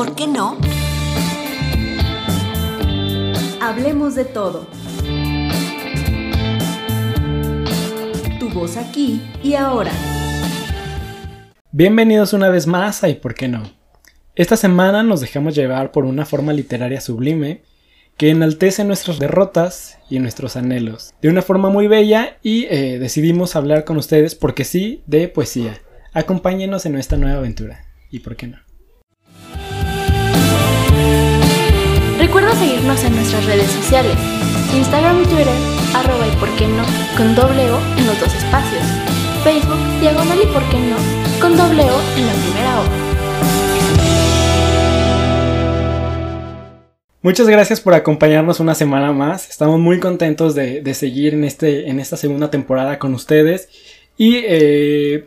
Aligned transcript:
por 0.00 0.14
qué 0.14 0.26
no? 0.26 0.56
Hablemos 3.60 4.14
de 4.14 4.24
todo. 4.24 4.66
Tu 8.38 8.48
voz 8.48 8.78
aquí 8.78 9.20
y 9.42 9.52
ahora. 9.52 9.92
Bienvenidos 11.70 12.32
una 12.32 12.48
vez 12.48 12.66
más 12.66 13.04
a 13.04 13.10
¿Y 13.10 13.16
por 13.16 13.34
qué 13.34 13.48
no? 13.48 13.62
Esta 14.36 14.56
semana 14.56 15.02
nos 15.02 15.20
dejamos 15.20 15.54
llevar 15.54 15.92
por 15.92 16.06
una 16.06 16.24
forma 16.24 16.54
literaria 16.54 17.02
sublime 17.02 17.60
que 18.16 18.30
enaltece 18.30 18.84
nuestras 18.84 19.18
derrotas 19.18 19.98
y 20.08 20.18
nuestros 20.18 20.56
anhelos 20.56 21.12
de 21.20 21.28
una 21.28 21.42
forma 21.42 21.68
muy 21.68 21.88
bella 21.88 22.38
y 22.42 22.64
eh, 22.70 22.98
decidimos 22.98 23.54
hablar 23.54 23.84
con 23.84 23.98
ustedes 23.98 24.34
porque 24.34 24.64
sí 24.64 25.02
de 25.04 25.28
poesía. 25.28 25.78
Acompáñenos 26.14 26.86
en 26.86 26.92
nuestra 26.92 27.18
nueva 27.18 27.36
aventura. 27.36 27.84
¿Y 28.10 28.20
por 28.20 28.36
qué 28.36 28.46
no? 28.46 28.69
Recuerda 32.20 32.54
seguirnos 32.54 33.02
en 33.02 33.14
nuestras 33.14 33.46
redes 33.46 33.70
sociales, 33.70 34.14
Instagram 34.76 35.22
y 35.22 35.24
Twitter, 35.24 35.56
arroba 35.94 36.28
y 36.28 36.36
por 36.36 36.54
qué 36.56 36.68
no, 36.68 36.84
con 37.16 37.34
doble 37.34 37.70
O 37.70 37.78
en 37.96 38.06
los 38.06 38.20
dos 38.20 38.34
espacios, 38.34 38.82
Facebook, 39.42 39.78
diagonal 40.02 40.38
y 40.38 40.46
por 40.48 40.62
qué 40.68 40.78
no, 40.80 40.98
con 41.40 41.56
doble 41.56 41.82
O 41.82 41.98
en 42.18 42.26
la 42.26 42.32
primera 42.34 42.80
O. 42.80 42.84
Muchas 47.22 47.48
gracias 47.48 47.80
por 47.80 47.94
acompañarnos 47.94 48.60
una 48.60 48.74
semana 48.74 49.12
más. 49.12 49.48
Estamos 49.48 49.80
muy 49.80 49.98
contentos 49.98 50.54
de, 50.54 50.92
seguir 50.92 51.32
en, 51.32 51.44
este, 51.44 51.88
en 51.88 52.00
esta 52.00 52.18
segunda 52.18 52.50
temporada 52.50 52.98
con 52.98 53.14
ustedes. 53.14 53.70
Y 54.18 54.42
eh, 54.44 55.26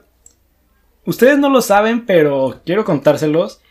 ustedes 1.05 1.39
no 1.39 1.49
lo 1.49 1.63
saben, 1.63 2.05
pero 2.05 2.61
quiero 2.63 2.85
contárselos. 2.85 3.61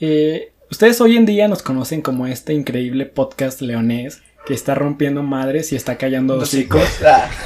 Eh, 0.00 0.50
ustedes 0.70 1.00
hoy 1.00 1.16
en 1.16 1.26
día 1.26 1.48
nos 1.48 1.62
conocen 1.62 2.02
como 2.02 2.26
este 2.26 2.54
increíble 2.54 3.06
podcast 3.06 3.60
leonés 3.60 4.22
que 4.44 4.52
está 4.54 4.74
rompiendo 4.74 5.22
madres 5.22 5.72
y 5.72 5.76
está 5.76 5.96
callando 5.96 6.36
hocicos. 6.36 6.82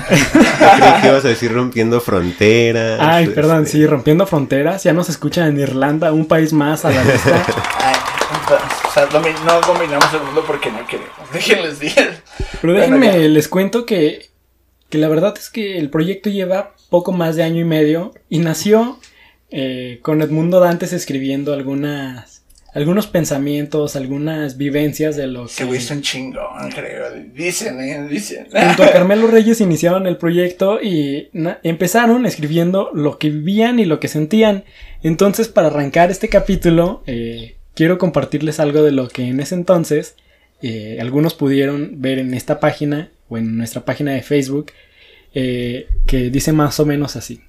Creí 0.08 1.00
que 1.00 1.08
ibas 1.08 1.24
a 1.24 1.28
decir 1.28 1.52
rompiendo 1.52 2.00
fronteras. 2.00 2.98
Ay, 3.00 3.28
perdón, 3.28 3.64
este. 3.64 3.78
sí, 3.78 3.86
rompiendo 3.86 4.26
fronteras. 4.26 4.82
Ya 4.82 4.92
nos 4.92 5.08
escuchan 5.08 5.48
en 5.48 5.60
Irlanda, 5.60 6.12
un 6.12 6.26
país 6.26 6.52
más 6.52 6.84
a 6.84 6.90
la 6.90 7.02
vista. 7.02 7.46
O 8.50 8.90
sea, 8.90 9.06
no 9.12 9.60
dominamos 9.60 10.14
el 10.14 10.22
mundo 10.22 10.42
porque 10.46 10.70
no 10.70 10.86
queremos. 10.86 11.12
Déjenles 11.32 11.78
decir. 11.78 12.22
Pero 12.60 12.72
déjenme, 12.72 13.28
les 13.28 13.46
cuento 13.46 13.84
que, 13.84 14.30
que 14.88 14.96
la 14.96 15.08
verdad 15.08 15.34
es 15.36 15.50
que 15.50 15.78
el 15.78 15.90
proyecto 15.90 16.30
lleva 16.30 16.74
poco 16.88 17.12
más 17.12 17.36
de 17.36 17.42
año 17.42 17.60
y 17.60 17.64
medio 17.64 18.14
y 18.30 18.38
nació 18.38 18.98
eh, 19.50 20.00
con 20.02 20.22
Edmundo 20.22 20.60
Dantes 20.60 20.94
escribiendo 20.94 21.52
algunas 21.52 22.37
algunos 22.78 23.06
pensamientos, 23.06 23.96
algunas 23.96 24.56
vivencias 24.56 25.16
de 25.16 25.26
lo 25.26 25.44
que... 25.46 25.52
Se 25.52 25.76
hizo 25.76 25.94
un 25.94 26.02
chingón, 26.02 26.70
creo. 26.74 27.06
Dicen, 27.34 27.80
eh, 27.80 28.06
dicen. 28.08 28.46
Junto 28.50 28.84
a 28.84 28.90
Carmelo 28.92 29.26
Reyes 29.26 29.60
iniciaron 29.60 30.06
el 30.06 30.16
proyecto 30.16 30.80
y 30.80 31.28
empezaron 31.62 32.24
escribiendo 32.24 32.90
lo 32.94 33.18
que 33.18 33.30
vivían 33.30 33.80
y 33.80 33.84
lo 33.84 34.00
que 34.00 34.08
sentían. 34.08 34.64
Entonces, 35.02 35.48
para 35.48 35.68
arrancar 35.68 36.10
este 36.10 36.28
capítulo, 36.28 37.02
eh, 37.06 37.56
quiero 37.74 37.98
compartirles 37.98 38.60
algo 38.60 38.82
de 38.82 38.92
lo 38.92 39.08
que 39.08 39.24
en 39.24 39.40
ese 39.40 39.56
entonces 39.56 40.14
eh, 40.62 40.98
algunos 41.00 41.34
pudieron 41.34 42.00
ver 42.00 42.18
en 42.18 42.34
esta 42.34 42.60
página 42.60 43.10
o 43.28 43.38
en 43.38 43.56
nuestra 43.56 43.84
página 43.84 44.12
de 44.12 44.22
Facebook, 44.22 44.72
eh, 45.34 45.88
que 46.06 46.30
dice 46.30 46.52
más 46.52 46.80
o 46.80 46.86
menos 46.86 47.16
así. 47.16 47.40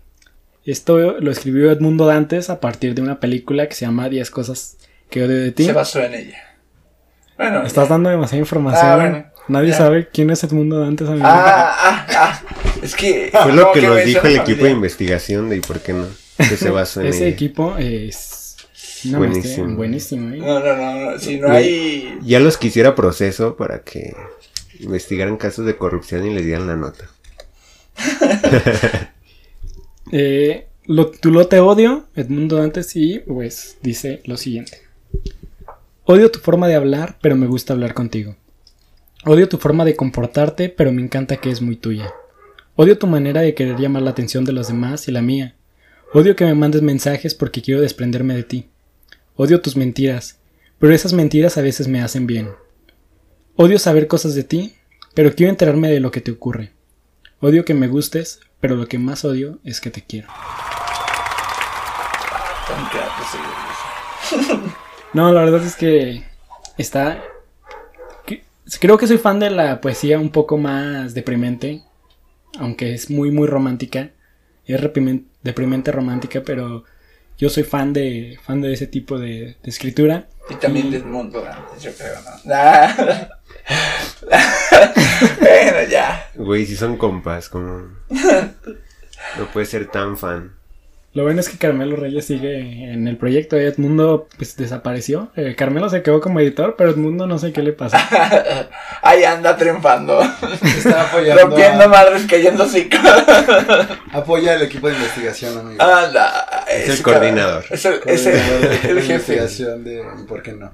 Esto 0.66 1.20
lo 1.20 1.32
escribió 1.32 1.72
Edmundo 1.72 2.06
Dantes 2.06 2.50
a 2.50 2.60
partir 2.60 2.94
de 2.94 3.02
una 3.02 3.20
película 3.20 3.68
que 3.68 3.76
se 3.76 3.86
llama 3.86 4.10
10 4.10 4.30
cosas 4.30 4.78
que 5.10 5.24
odio 5.24 5.38
de 5.38 5.52
ti. 5.52 5.66
Se 5.66 5.74
basó 5.74 6.02
en 6.02 6.14
ella. 6.14 6.38
Bueno, 7.38 7.64
estás 7.64 7.90
dando 7.90 8.10
demasiada 8.10 8.40
información. 8.40 9.16
Ah, 9.16 9.34
Nadie 9.48 9.74
sabe 9.74 10.10
quién 10.14 10.30
es 10.30 10.44
Edmundo 10.44 10.80
Dantes. 10.80 11.08
Amigo. 11.08 11.26
Ah, 11.26 11.74
ah, 11.76 12.08
ah. 12.10 12.42
Es 12.84 12.96
que. 12.96 13.32
Fue 13.32 13.54
lo 13.54 13.72
que, 13.72 13.82
nos 13.82 14.06
dijo 14.06 14.28
el 14.28 14.36
equipo 14.38 14.66
de 14.66 14.72
investigación 14.72 15.50
de 15.50 15.58
y 15.58 15.60
por 15.62 15.80
qué 15.80 15.94
no. 15.94 16.06
Que 16.38 16.56
se 16.56 16.70
basó 16.70 17.02
en 17.02 17.08
Ese 17.08 17.28
equipo 17.28 17.76
es 17.78 18.58
buenísimo. 19.04 19.76
buenísimo, 19.76 20.34
¿eh? 20.34 20.38
No, 20.38 20.60
no, 20.60 21.12
no, 21.12 21.20
si 21.20 21.38
no 21.38 21.52
hay... 21.52 22.18
Ya 22.22 22.40
los 22.40 22.58
quisiera 22.58 22.96
proceso 22.96 23.56
para 23.58 23.84
que 23.84 24.14
investigaran 24.80 25.38
casos 25.38 25.66
de 25.66 25.78
corrupción 25.78 26.26
y 26.26 26.34
les 26.34 26.46
dieran 26.46 26.68
la 26.68 26.76
nota. 26.76 27.10
eh, 30.12 30.68
lo, 30.86 31.12
tu 31.12 31.32
lo 31.32 31.48
te 31.48 31.60
odio, 31.60 32.08
Edmundo 32.16 32.58
Dantes, 32.58 32.96
y 32.96 33.20
pues 33.20 33.78
dice 33.82 34.22
lo 34.26 34.38
siguiente. 34.38 34.89
Odio 36.06 36.32
tu 36.32 36.40
forma 36.40 36.68
de 36.68 36.76
hablar, 36.76 37.20
pero 37.22 37.36
me 37.36 37.46
gusta 37.46 37.74
hablar 37.74 37.94
contigo. 37.94 38.36
Odio 39.26 39.48
tu 39.48 39.58
forma 39.58 39.86
de 39.86 39.96
comportarte, 39.96 40.70
pero 40.70 40.92
me 40.92 41.02
encanta 41.02 41.38
que 41.38 41.52
es 41.52 41.62
muy 41.62 41.76
tuya. 41.76 42.12
Odio 42.76 42.98
tu 42.98 43.06
manera 43.06 43.42
de 43.42 43.54
querer 43.54 43.78
llamar 43.78 44.02
la 44.02 44.12
atención 44.12 44.46
de 44.46 44.54
los 44.54 44.70
demás 44.70 45.08
y 45.08 45.12
la 45.12 45.22
mía. 45.22 45.56
Odio 46.14 46.36
que 46.36 46.46
me 46.46 46.56
mandes 46.56 46.82
mensajes 46.82 47.36
porque 47.36 47.62
quiero 47.62 47.82
desprenderme 47.82 48.34
de 48.34 48.44
ti. 48.44 48.70
Odio 49.36 49.62
tus 49.62 49.76
mentiras, 49.76 50.40
pero 50.80 50.94
esas 50.94 51.14
mentiras 51.14 51.58
a 51.58 51.62
veces 51.62 51.88
me 51.88 52.02
hacen 52.02 52.26
bien. 52.26 52.50
Odio 53.56 53.78
saber 53.78 54.08
cosas 54.08 54.34
de 54.34 54.44
ti, 54.44 54.76
pero 55.14 55.36
quiero 55.36 55.52
enterarme 55.52 55.92
de 55.92 56.00
lo 56.00 56.10
que 56.10 56.22
te 56.22 56.32
ocurre. 56.32 56.72
Odio 57.42 57.66
que 57.66 57.74
me 57.74 57.88
gustes, 57.88 58.40
pero 58.60 58.76
lo 58.76 58.88
que 58.88 58.98
más 58.98 59.26
odio 59.26 59.60
es 59.64 59.82
que 59.82 59.92
te 59.92 60.02
quiero. 60.02 60.30
No, 65.14 65.32
la 65.34 65.42
verdad 65.42 65.64
es 65.64 65.76
que 65.76 66.24
está... 66.78 67.22
Creo 68.80 69.00
que 69.00 69.08
soy 69.08 69.18
fan 69.18 69.40
de 69.40 69.50
la 69.50 69.82
poesía 69.82 70.20
un 70.20 70.30
poco 70.30 70.56
más 70.58 71.16
deprimente, 71.16 71.82
aunque 72.60 72.94
es 72.94 73.10
muy, 73.10 73.32
muy 73.32 73.48
romántica. 73.48 74.12
Es 74.66 74.80
deprimente 75.42 75.92
romántica, 75.92 76.44
pero 76.46 76.84
yo 77.40 77.50
soy 77.50 77.64
fan 77.64 77.94
de 77.94 78.38
fan 78.44 78.62
de 78.62 78.74
ese 78.74 78.86
tipo 78.86 79.18
de, 79.18 79.58
escritura. 79.64 80.28
Y 80.52 80.56
también 80.56 80.92
del 80.92 81.06
mundo 81.06 81.44
antes, 81.44 81.82
yo 81.82 81.92
creo, 81.94 82.22
¿no? 82.22 82.30
bueno, 85.40 85.90
ya. 85.90 86.30
Güey, 86.36 86.68
si 86.68 86.76
son 86.76 86.98
compas, 86.98 87.50
como... 87.50 87.88
No 89.38 89.46
puede 89.52 89.66
ser 89.66 89.88
tan 89.88 90.16
fan. 90.16 90.59
Lo 91.20 91.26
bueno 91.26 91.42
es 91.42 91.50
que 91.50 91.58
Carmelo 91.58 91.98
Reyes 91.98 92.28
sigue 92.28 92.94
en 92.94 93.06
el 93.06 93.18
proyecto. 93.18 93.58
Edmundo 93.58 94.30
pues 94.38 94.56
desapareció. 94.56 95.34
Eh, 95.36 95.54
Carmelo 95.54 95.90
se 95.90 96.02
quedó 96.02 96.22
como 96.22 96.40
editor, 96.40 96.76
pero 96.78 96.92
Edmundo 96.92 97.28
no 97.28 97.38
sé 97.38 97.52
qué 97.52 97.62
le 97.62 97.74
pasa. 97.74 98.00
Ahí 99.02 99.26
anda 99.26 99.58
triunfando. 99.58 100.22
Está 100.22 101.10
apoyando. 101.10 101.42
Rompiendo 101.42 101.90
madres, 101.90 102.26
cayendo 102.26 102.66
cinco. 102.66 102.96
Apoya 104.14 104.54
el 104.54 104.62
equipo 104.62 104.88
de 104.88 104.94
investigación, 104.96 105.58
amigo. 105.58 105.84
Anda, 105.84 106.66
es, 106.72 106.88
el 106.88 107.02
coordinador. 107.02 107.66
Es 107.70 107.84
el, 107.84 108.00
es 108.06 108.26
el, 108.26 108.96
de 108.96 109.02
investigación 109.02 109.84
de 109.84 110.02
¿por 110.26 110.42
qué 110.42 110.54
no? 110.54 110.72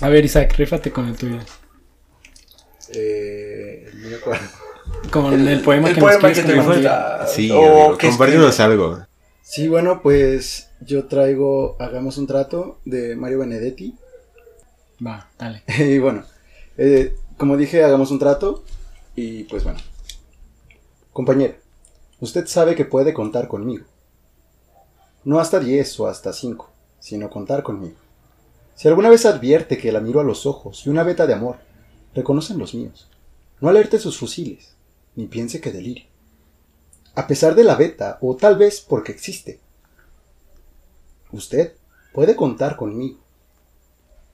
A 0.00 0.08
ver, 0.10 0.24
Isaac, 0.24 0.54
rífate 0.56 0.92
con 0.92 1.08
el 1.08 1.16
tuyo. 1.16 1.40
Eh, 2.94 3.90
no 3.94 4.10
me 4.10 4.14
acuerdo. 4.14 4.44
Con 5.10 5.48
el, 5.48 5.60
poema 5.60 5.88
el 5.88 5.96
que 5.96 6.00
poema 6.00 6.28
nos 6.28 6.38
que 6.38 6.44
te. 6.44 7.26
Sí, 7.26 7.50
oh, 7.52 7.98
compártenos 8.00 8.60
algo. 8.60 9.04
Sí, 9.46 9.68
bueno, 9.68 10.00
pues 10.02 10.70
yo 10.80 11.04
traigo 11.04 11.76
Hagamos 11.78 12.16
un 12.16 12.26
trato 12.26 12.78
de 12.86 13.14
Mario 13.14 13.40
Benedetti. 13.40 13.94
Va, 15.06 15.28
dale. 15.38 15.62
y 15.78 15.98
bueno, 15.98 16.24
eh, 16.78 17.14
como 17.36 17.58
dije, 17.58 17.84
hagamos 17.84 18.10
un 18.10 18.18
trato. 18.18 18.64
Y 19.14 19.44
pues 19.44 19.62
bueno. 19.62 19.78
Compañera, 21.12 21.56
usted 22.20 22.46
sabe 22.46 22.74
que 22.74 22.86
puede 22.86 23.12
contar 23.12 23.46
conmigo. 23.46 23.84
No 25.24 25.38
hasta 25.38 25.60
10 25.60 26.00
o 26.00 26.06
hasta 26.06 26.32
5, 26.32 26.70
sino 26.98 27.28
contar 27.28 27.62
conmigo. 27.62 27.96
Si 28.74 28.88
alguna 28.88 29.10
vez 29.10 29.26
advierte 29.26 29.76
que 29.76 29.92
la 29.92 30.00
miro 30.00 30.20
a 30.20 30.24
los 30.24 30.46
ojos 30.46 30.86
y 30.86 30.88
una 30.88 31.04
veta 31.04 31.26
de 31.26 31.34
amor, 31.34 31.58
reconocen 32.14 32.58
los 32.58 32.74
míos. 32.74 33.10
No 33.60 33.68
alerte 33.68 33.98
sus 33.98 34.18
fusiles, 34.18 34.74
ni 35.14 35.26
piense 35.26 35.60
que 35.60 35.70
delire 35.70 36.13
a 37.14 37.26
pesar 37.26 37.54
de 37.54 37.64
la 37.64 37.76
beta, 37.76 38.18
o 38.20 38.36
tal 38.36 38.56
vez 38.56 38.80
porque 38.80 39.12
existe. 39.12 39.60
Usted 41.30 41.74
puede 42.12 42.34
contar 42.34 42.76
conmigo. 42.76 43.20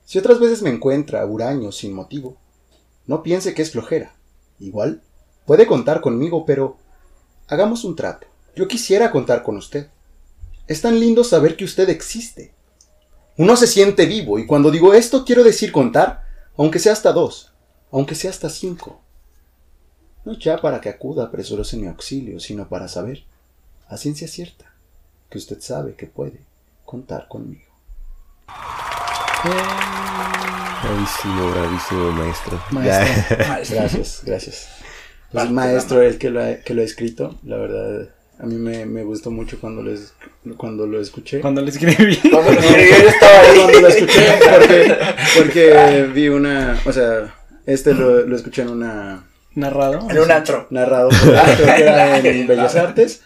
Si 0.04 0.18
otras 0.18 0.40
veces 0.40 0.62
me 0.62 0.70
encuentra 0.70 1.24
huraño 1.24 1.72
sin 1.72 1.92
motivo, 1.92 2.36
no 3.06 3.22
piense 3.22 3.54
que 3.54 3.62
es 3.62 3.72
flojera. 3.72 4.14
Igual, 4.58 5.02
puede 5.46 5.66
contar 5.66 6.00
conmigo, 6.00 6.44
pero 6.46 6.78
hagamos 7.48 7.84
un 7.84 7.96
trato. 7.96 8.26
Yo 8.56 8.66
quisiera 8.66 9.10
contar 9.10 9.42
con 9.42 9.56
usted. 9.56 9.88
Es 10.66 10.80
tan 10.80 10.98
lindo 10.98 11.24
saber 11.24 11.56
que 11.56 11.64
usted 11.64 11.88
existe. 11.88 12.54
Uno 13.36 13.56
se 13.56 13.66
siente 13.66 14.06
vivo, 14.06 14.38
y 14.38 14.46
cuando 14.46 14.70
digo 14.70 14.94
esto 14.94 15.24
quiero 15.24 15.44
decir 15.44 15.72
contar, 15.72 16.24
aunque 16.56 16.78
sea 16.78 16.92
hasta 16.92 17.12
dos, 17.12 17.52
aunque 17.90 18.14
sea 18.14 18.30
hasta 18.30 18.50
cinco 18.50 19.00
no 20.24 20.32
ya 20.38 20.58
para 20.60 20.80
que 20.80 20.88
acuda 20.88 21.30
presuroso 21.30 21.76
en 21.76 21.82
mi 21.82 21.88
auxilio, 21.88 22.40
sino 22.40 22.68
para 22.68 22.88
saber, 22.88 23.24
a 23.88 23.96
ciencia 23.96 24.28
cierta, 24.28 24.66
que 25.28 25.38
usted 25.38 25.60
sabe 25.60 25.94
que 25.94 26.06
puede 26.06 26.40
contar 26.84 27.26
conmigo. 27.28 27.62
Bravísimo, 30.82 31.50
bravísimo 31.50 32.12
maestro. 32.12 32.62
Maestro. 32.70 33.36
Gracias, 33.76 34.22
gracias. 34.24 34.68
Pues 35.32 35.44
el 35.44 35.52
maestro 35.52 36.02
el 36.02 36.18
que 36.18 36.30
lo, 36.30 36.42
ha, 36.42 36.56
que 36.56 36.74
lo 36.74 36.82
ha 36.82 36.84
escrito, 36.84 37.38
la 37.44 37.56
verdad, 37.56 38.08
a 38.40 38.46
mí 38.46 38.56
me, 38.56 38.84
me 38.86 39.04
gustó 39.04 39.30
mucho 39.30 39.60
cuando 39.60 39.82
lo, 39.82 39.92
es- 39.92 40.12
cuando 40.56 40.86
lo 40.86 41.00
escuché. 41.00 41.40
Cuando 41.40 41.60
le 41.62 41.70
escribí. 41.70 42.16
Cuando 42.30 42.50
lo 42.52 42.58
escribió 42.60 42.98
yo 43.02 43.08
estaba 43.08 43.40
ahí. 43.40 43.56
Cuando 43.60 43.80
lo 43.80 43.88
escuché, 43.88 44.26
porque, 44.50 44.98
porque 45.36 46.10
vi 46.12 46.28
una, 46.28 46.80
o 46.84 46.92
sea, 46.92 47.32
este 47.66 47.94
lo, 47.94 48.26
lo 48.26 48.34
escuché 48.36 48.62
en 48.62 48.70
una, 48.70 49.24
Narrado. 49.54 50.08
En 50.10 50.18
un 50.18 50.30
antro. 50.30 50.66
narrado 50.70 51.08
por 51.08 51.18
creo 51.56 51.76
que 51.76 51.82
era 51.82 52.18
en 52.18 52.46
Bellas 52.46 52.76
Artes. 52.76 53.22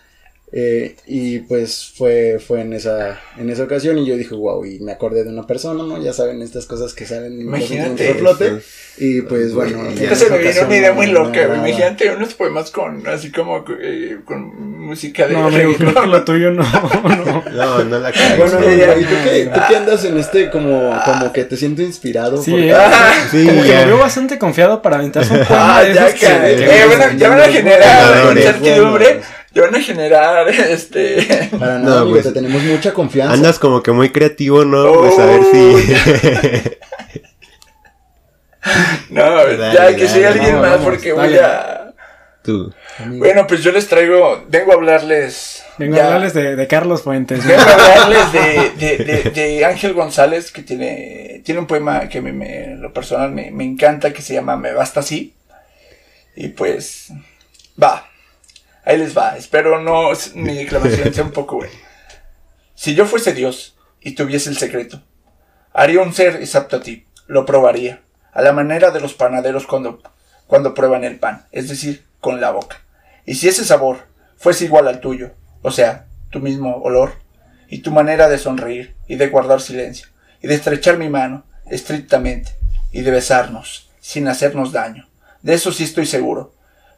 Eh, 0.56 0.94
y 1.06 1.40
pues 1.40 1.92
fue, 1.96 2.38
fue 2.38 2.60
en 2.60 2.74
esa, 2.74 3.18
en 3.36 3.50
esa 3.50 3.64
ocasión 3.64 3.98
y 3.98 4.06
yo 4.06 4.16
dije, 4.16 4.36
wow, 4.36 4.64
y 4.64 4.78
me 4.78 4.92
acordé 4.92 5.24
de 5.24 5.30
una 5.30 5.48
persona, 5.48 5.82
¿no? 5.82 6.00
Ya 6.00 6.12
saben 6.12 6.42
estas 6.42 6.66
cosas 6.66 6.94
que 6.94 7.06
salen 7.06 7.32
en 7.32 7.40
Imagínate. 7.40 8.10
a 8.10 8.14
flote. 8.14 8.60
Y 8.96 9.22
pues 9.22 9.52
bueno. 9.52 9.84
en 9.88 9.98
esa 9.98 10.14
se 10.14 10.30
me 10.30 10.38
vino 10.38 10.62
una 10.66 10.76
idea 10.76 10.92
muy 10.92 11.06
me 11.08 11.12
loca, 11.14 11.40
agradaba. 11.40 11.68
Imagínate 11.68 12.08
unos 12.14 12.34
poemas 12.34 12.70
con, 12.70 13.04
así 13.08 13.32
como, 13.32 13.64
eh, 13.80 14.18
con 14.24 14.78
música 14.80 15.26
de 15.26 15.32
No, 15.32 15.46
amigo, 15.48 15.74
creo 15.76 15.92
que 15.92 16.06
lo 16.06 16.24
tuyo 16.24 16.52
no. 16.52 16.62
no. 17.02 17.44
No, 17.50 17.84
no 17.84 17.98
la 17.98 18.12
cagues. 18.12 18.38
Bueno, 18.38 18.58
güey. 18.64 18.84
amigo, 18.84 19.00
¿y 19.00 19.04
tú 19.06 19.14
qué, 19.24 19.50
tú 19.52 19.60
qué 19.68 19.76
andas 19.76 20.04
en 20.04 20.18
este 20.18 20.50
como, 20.50 20.96
como 21.04 21.32
que 21.32 21.42
te 21.42 21.56
siento 21.56 21.82
inspirado? 21.82 22.40
Sí, 22.40 22.52
Porque- 22.52 22.70
eh. 22.70 22.74
Ah, 22.76 23.26
Sí, 23.28 23.44
Como 23.44 23.62
que 23.62 23.68
ya. 23.70 23.80
lo 23.80 23.86
veo 23.88 23.98
bastante 23.98 24.38
confiado 24.38 24.80
para 24.82 24.98
aventarse 24.98 25.32
un 25.32 25.44
poema 25.44 25.78
Ah, 25.78 25.82
ya 25.92 26.06
que, 26.14 26.20
que- 26.20 26.26
que- 26.26 26.64
eh, 26.64 26.86
bueno, 26.86 27.04
ya 27.18 27.28
van 27.30 27.40
a 27.40 27.44
generar 27.48 28.36
incertidumbre, 28.36 29.20
ya 29.54 29.62
van 29.62 29.74
a 29.74 29.80
generar, 29.80 30.48
este, 30.48 31.48
Para 31.58 31.78
No, 31.78 31.84
nada, 31.84 32.00
amigo, 32.00 32.14
pues, 32.16 32.24
te 32.26 32.32
tenemos 32.32 32.62
mucha 32.62 32.92
confianza. 32.92 33.34
Andas 33.34 33.58
como 33.58 33.82
que 33.82 33.92
muy 33.92 34.10
creativo, 34.10 34.64
¿no? 34.64 34.92
Pues 34.92 35.18
a 35.18 35.26
ver 35.26 35.40
si. 35.52 36.70
no, 39.10 39.22
Dale, 39.56 39.74
ya 39.74 39.94
que 39.96 40.08
siga 40.08 40.30
alguien 40.30 40.52
no, 40.54 40.60
más 40.60 40.70
vamos, 40.72 40.84
porque 40.84 41.12
voy 41.12 41.22
dale. 41.34 41.40
a, 41.40 41.80
Tú. 42.42 42.74
Bueno, 43.06 43.46
pues 43.46 43.62
yo 43.62 43.72
les 43.72 43.88
traigo, 43.88 44.44
vengo 44.48 44.72
a 44.72 44.74
hablarles, 44.74 45.64
Vengo 45.78 45.96
ya- 45.96 46.02
a 46.02 46.06
hablarles 46.08 46.34
de, 46.34 46.56
de 46.56 46.66
Carlos 46.66 47.00
Fuentes. 47.02 47.42
Vengo 47.46 47.62
a 47.62 47.72
hablarles 47.72 48.32
de, 48.32 48.70
de, 48.98 49.04
de, 49.04 49.30
de 49.30 49.64
Ángel 49.64 49.94
González, 49.94 50.52
que 50.52 50.62
tiene, 50.62 51.40
tiene 51.42 51.60
un 51.60 51.66
poema 51.66 52.06
que 52.10 52.18
a 52.18 52.20
mí 52.20 52.32
me, 52.32 52.64
en 52.64 52.82
lo 52.82 52.92
personal 52.92 53.30
me, 53.30 53.50
me 53.50 53.64
encanta, 53.64 54.12
que 54.12 54.20
se 54.20 54.34
llama 54.34 54.58
Me 54.58 54.72
Basta 54.74 55.00
Así. 55.00 55.32
Y 56.36 56.48
pues, 56.48 57.12
va, 57.82 58.06
ahí 58.84 58.98
les 58.98 59.16
va. 59.16 59.36
Espero 59.36 59.81
no, 59.81 60.10
mi 60.34 60.54
declamación 60.54 61.12
sea 61.14 61.25
un 61.25 61.32
poco 61.32 61.56
buena. 61.56 61.75
Si 62.75 62.94
yo 62.94 63.06
fuese 63.06 63.32
Dios 63.32 63.76
y 64.00 64.12
tuviese 64.12 64.50
el 64.50 64.58
secreto, 64.58 65.02
haría 65.72 66.02
un 66.02 66.12
ser 66.12 66.36
exacto 66.36 66.76
a 66.76 66.81
ti, 66.81 67.06
lo 67.26 67.46
probaría, 67.46 68.02
a 68.32 68.42
la 68.42 68.52
manera 68.52 68.90
de 68.90 69.00
los 69.00 69.14
panaderos 69.14 69.66
cuando, 69.66 70.02
cuando 70.46 70.75
prueban 70.75 71.04
el 71.04 71.19
pan, 71.19 71.46
es 71.52 71.69
decir, 71.69 72.04
con 72.20 72.40
la 72.40 72.50
boca. 72.50 72.81
Y 73.25 73.36
si 73.36 73.48
ese 73.48 73.64
sabor 73.64 74.06
fuese 74.36 74.64
igual 74.64 74.88
al 74.88 75.00
tuyo, 75.00 75.32
o 75.62 75.70
sea, 75.70 76.06
tu 76.31 76.40
mismo 76.40 76.76
olor, 76.82 77.14
y 77.69 77.78
tu 77.78 77.90
manera 77.90 78.28
de 78.28 78.38
sonreír 78.38 78.94
y 79.08 79.16
de 79.16 79.28
guardar 79.28 79.60
silencio, 79.60 80.08
y 80.42 80.48
de 80.48 80.54
estrechar 80.54 80.98
mi 80.98 81.08
mano 81.08 81.44
estrictamente, 81.66 82.52
y 82.92 83.02
de 83.02 83.10
besarnos, 83.10 83.90
sin 84.00 84.28
hacernos 84.28 84.72
daño. 84.72 85.08
De 85.42 85.54
eso 85.54 85.72
sí 85.72 85.84
estoy 85.84 86.06
seguro. 86.06 86.53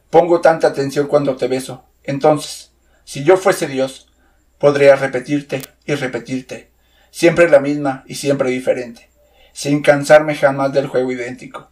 Pongo 0.09 0.41
tanta 0.41 0.67
atención 0.67 1.07
cuando 1.07 1.35
te 1.35 1.47
beso. 1.47 1.83
Entonces, 2.03 2.71
si 3.03 3.23
yo 3.23 3.37
fuese 3.37 3.67
Dios, 3.67 4.07
podría 4.57 4.95
repetirte 4.95 5.61
y 5.85 5.95
repetirte, 5.95 6.71
siempre 7.11 7.49
la 7.49 7.59
misma 7.59 8.03
y 8.07 8.15
siempre 8.15 8.49
diferente, 8.49 9.09
sin 9.53 9.81
cansarme 9.81 10.35
jamás 10.35 10.73
del 10.73 10.87
juego 10.87 11.11
idéntico, 11.11 11.69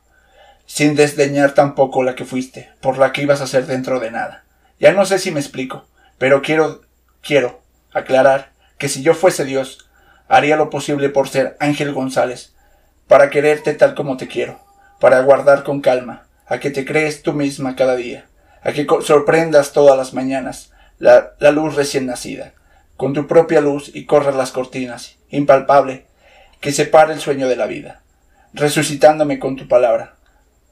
sin 0.66 0.96
desdeñar 0.96 1.54
tampoco 1.54 2.04
la 2.04 2.16
que 2.16 2.26
fuiste, 2.26 2.70
por 2.82 2.98
la 2.98 3.12
que 3.12 3.22
ibas 3.22 3.42
a 3.42 3.48
ser 3.48 3.66
dentro 3.66 4.00
de 4.00 4.12
nada. 4.12 4.44
Ya 4.80 4.92
no 4.92 5.06
sé 5.06 5.20
si 5.20 5.32
me 5.32 5.40
explico, 5.40 5.88
pero 6.18 6.42
quiero, 6.42 6.82
quiero 7.22 7.62
aclarar 7.94 8.52
que 8.78 8.90
si 8.90 9.02
yo 9.02 9.14
fuese 9.14 9.46
Dios, 9.46 9.90
haría 10.28 10.58
lo 10.58 10.70
posible 10.70 11.10
por 11.10 11.30
ser 11.30 11.56
Ángel 11.60 11.94
González, 11.94 12.54
para 13.08 13.30
quererte 13.30 13.74
tal 13.74 13.96
como 13.96 14.18
te 14.18 14.28
quiero, 14.28 14.60
para 15.00 15.22
guardar 15.22 15.64
con 15.64 15.82
calma, 15.82 16.28
a 16.48 16.60
que 16.60 16.70
te 16.72 16.86
crees 16.86 17.22
tú 17.22 17.34
misma 17.34 17.76
cada 17.76 17.96
día, 17.96 18.26
a 18.62 18.72
que 18.72 18.88
sorprendas 19.02 19.72
todas 19.74 19.98
las 19.98 20.14
mañanas 20.14 20.72
la, 21.00 21.34
la 21.40 21.52
luz 21.52 21.76
recién 21.76 22.06
nacida, 22.06 22.54
con 22.98 23.14
tu 23.14 23.28
propia 23.28 23.62
luz 23.62 23.92
y 23.94 24.06
corras 24.06 24.36
las 24.36 24.52
cortinas, 24.52 25.18
impalpable, 25.30 26.06
que 26.62 26.72
separe 26.72 27.14
el 27.14 27.20
sueño 27.20 27.48
de 27.48 27.56
la 27.56 27.66
vida, 27.66 28.02
resucitándome 28.54 29.40
con 29.40 29.56
tu 29.56 29.68
palabra. 29.68 30.16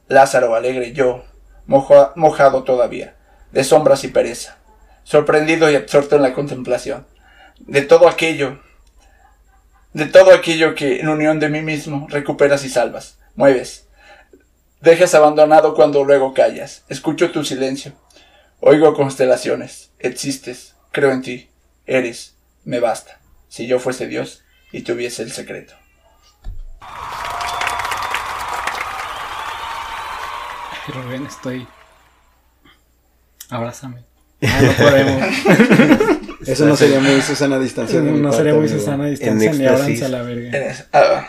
Lázaro 0.08 0.54
alegre 0.54 0.92
yo, 0.92 1.24
mojo- 1.66 2.12
mojado 2.16 2.62
todavía, 2.64 3.14
de 3.52 3.64
sombras 3.64 4.04
y 4.04 4.08
pereza, 4.08 4.56
sorprendido 5.02 5.70
y 5.70 5.76
absorto 5.76 6.16
en 6.16 6.22
la 6.22 6.32
contemplación, 6.34 7.06
de 7.58 7.82
todo 7.82 8.08
aquello, 8.08 8.60
de 9.92 10.06
todo 10.06 10.32
aquello 10.34 10.74
que 10.74 11.00
en 11.00 11.08
unión 11.08 11.38
de 11.38 11.48
mí 11.48 11.62
mismo 11.62 12.06
recuperas 12.10 12.64
y 12.64 12.68
salvas, 12.70 13.18
mueves, 13.36 13.83
dejas 14.84 15.14
abandonado 15.14 15.74
cuando 15.74 16.04
luego 16.04 16.34
callas, 16.34 16.84
escucho 16.88 17.32
tu 17.32 17.42
silencio, 17.44 17.92
oigo 18.60 18.94
constelaciones, 18.94 19.90
existes, 19.98 20.76
creo 20.92 21.10
en 21.10 21.22
ti, 21.22 21.50
eres, 21.86 22.36
me 22.64 22.80
basta, 22.80 23.18
si 23.48 23.66
yo 23.66 23.78
fuese 23.80 24.06
Dios 24.06 24.44
y 24.72 24.82
tuviese 24.82 25.22
el 25.22 25.32
secreto. 25.32 25.74
Rubén, 30.88 31.26
estoy. 31.26 31.66
Abrázame. 33.50 34.04
Ah, 34.46 34.60
no 34.60 34.72
podemos. 34.72 35.22
Eso 36.46 36.66
no 36.66 36.76
sería 36.76 37.00
muy 37.00 37.22
Susana 37.22 37.58
distancia. 37.58 37.98
no 38.00 38.24
parte, 38.24 38.36
sería 38.36 38.54
muy. 38.54 38.68
Susana 38.68 39.04
a 39.04 39.06
distancia 39.06 39.50
En 39.50 39.58
ni 39.58 39.64
éxtasis. 39.64 39.80
ábranse 39.82 40.04
a 40.04 40.08
la 40.10 40.22
verga. 40.22 40.86
Ah, 40.92 41.28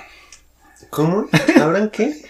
¿Cómo? 0.89 1.25
¿Abran 1.61 1.89
qué? 1.91 2.21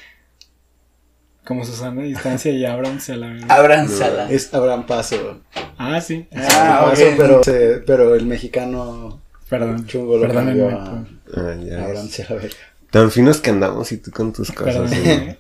Como 1.45 1.63
Susana 1.63 2.01
a 2.01 2.05
distancia 2.05 2.51
y 2.51 2.65
ábranse 2.65 3.13
a 3.13 3.17
la 3.17 3.27
verga. 3.27 3.47
abránzala. 3.55 4.31
Es 4.31 4.53
Abraham 4.53 4.85
Paso. 4.87 5.41
Ah, 5.77 6.01
sí. 6.01 6.25
Ah. 6.35 6.87
Paso, 6.89 7.03
pero, 7.17 7.43
se- 7.43 7.77
pero 7.85 8.15
el 8.15 8.25
mexicano 8.25 9.21
Perdón. 9.49 9.85
chungo 9.85 10.17
lo 10.17 10.33
cambió 10.33 10.69
a 10.69 11.05
Ah, 11.35 11.55
ya 11.63 11.75
ves. 11.77 11.85
Abraham, 11.85 12.09
sí, 12.09 12.23
a 12.27 12.33
ver. 12.33 12.51
Tan 12.89 13.11
finos 13.11 13.41
que 13.41 13.49
andamos 13.51 13.91
y 13.91 13.97
tú 13.97 14.09
con 14.11 14.31
tus 14.33 14.51
cosas. 14.51 14.89
Güey. 14.89 15.37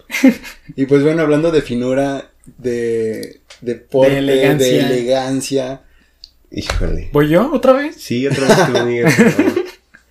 Y 0.75 0.85
pues 0.85 1.03
bueno, 1.03 1.21
hablando 1.23 1.51
de 1.51 1.61
finura, 1.61 2.29
de, 2.57 3.39
de 3.61 3.75
porte, 3.75 4.21
De 4.21 4.55
de 4.55 4.79
elegancia. 4.79 5.81
Híjole. 6.51 7.09
¿Voy 7.13 7.29
yo 7.29 7.51
otra 7.53 7.73
vez? 7.73 7.95
Sí, 7.95 8.27
otra 8.27 8.47
vez 8.47 8.65
tú, 8.67 8.85
Miguel. 8.85 9.07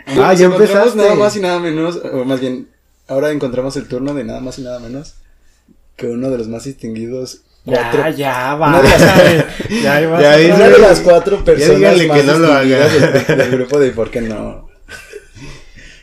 Ah, 0.06 0.34
ya 0.34 0.46
empezaste. 0.46 0.98
Nada 0.98 1.14
más 1.14 1.34
y 1.34 1.40
nada 1.40 1.58
menos, 1.60 1.96
o 1.96 2.24
más 2.26 2.38
bien, 2.38 2.68
ahora 3.08 3.30
encontramos 3.30 3.74
el 3.78 3.88
turno 3.88 4.12
de 4.12 4.22
nada 4.24 4.40
más 4.40 4.58
y 4.58 4.62
nada 4.62 4.78
menos 4.78 5.14
que 5.96 6.06
uno 6.06 6.30
de 6.30 6.38
los 6.38 6.48
más 6.48 6.64
distinguidos. 6.64 7.40
Cuatro, 7.64 8.02
Ya, 8.02 8.10
ya, 8.10 8.54
Una 8.56 8.66
va. 8.78 8.82
de 8.82 8.88
Ya, 9.82 10.00
Ya 10.00 10.54
una 10.54 10.68
de 10.68 10.78
las 10.78 11.00
cuatro 11.00 11.42
personas 11.44 11.76
díganle 11.76 12.06
más 12.08 12.20
que 12.20 12.24
no 12.26 12.38
lo 12.38 12.52
haga. 12.52 12.88
del, 12.88 13.26
del 13.38 13.50
grupo 13.52 13.78
de 13.78 13.90
¿Por 13.92 14.10
qué 14.10 14.20
no? 14.20 14.68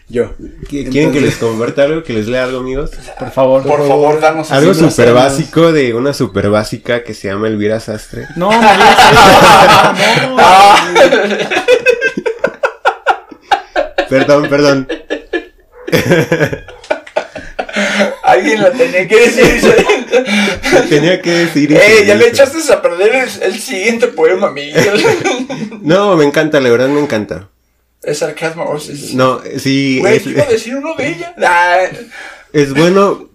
Yo. 0.09 0.31
¿Qui- 0.39 0.67
¿Quieren 0.67 0.87
Entonces- 0.87 1.11
que 1.13 1.21
les 1.21 1.35
comparta 1.37 1.83
algo? 1.83 2.03
¿Que 2.03 2.13
les 2.13 2.27
lea 2.27 2.43
algo, 2.45 2.59
amigos? 2.59 2.89
Por 3.19 3.31
favor. 3.31 3.63
Por 3.63 3.87
favor, 3.87 4.19
danos 4.19 4.51
Algo 4.51 4.73
súper 4.73 5.13
básico 5.13 5.71
de 5.71 5.93
una 5.93 6.13
súper 6.13 6.49
básica 6.49 7.03
que 7.03 7.13
se 7.13 7.27
llama 7.29 7.47
Elvira 7.47 7.79
Sastre. 7.79 8.27
No. 8.35 8.49
No. 8.51 8.57
Perdón, 14.09 14.49
perdón. 14.49 14.87
Alguien 18.41 18.61
la 18.61 18.71
tenía 18.71 19.07
que 19.07 19.15
decir. 19.19 19.75
Tenía 20.89 21.21
que 21.21 21.31
decir 21.31 21.71
¡Eh! 21.73 22.03
Ya 22.05 22.15
le 22.15 22.27
echaste 22.27 22.57
a 22.73 22.81
perder 22.81 23.15
el, 23.15 23.43
el 23.43 23.59
siguiente 23.59 24.07
poema, 24.07 24.51
Miguel. 24.51 25.03
No, 25.81 26.15
me 26.15 26.25
encanta, 26.25 26.59
la 26.59 26.69
verdad 26.69 26.87
me 26.89 26.99
encanta. 27.01 27.49
es 28.03 28.19
sarcasmo. 28.19 28.69
o 28.69 28.79
sea, 28.79 28.93
es- 28.93 29.13
No, 29.13 29.41
sí, 29.57 29.99
Güey, 29.99 30.17
es, 30.17 30.27
iba 30.27 30.43
a 30.43 30.47
decir 30.47 30.75
uno 30.75 30.93
de 30.95 31.07
ella. 31.07 31.33
Ah, 31.43 31.79
es 32.53 32.73
bueno. 32.73 33.29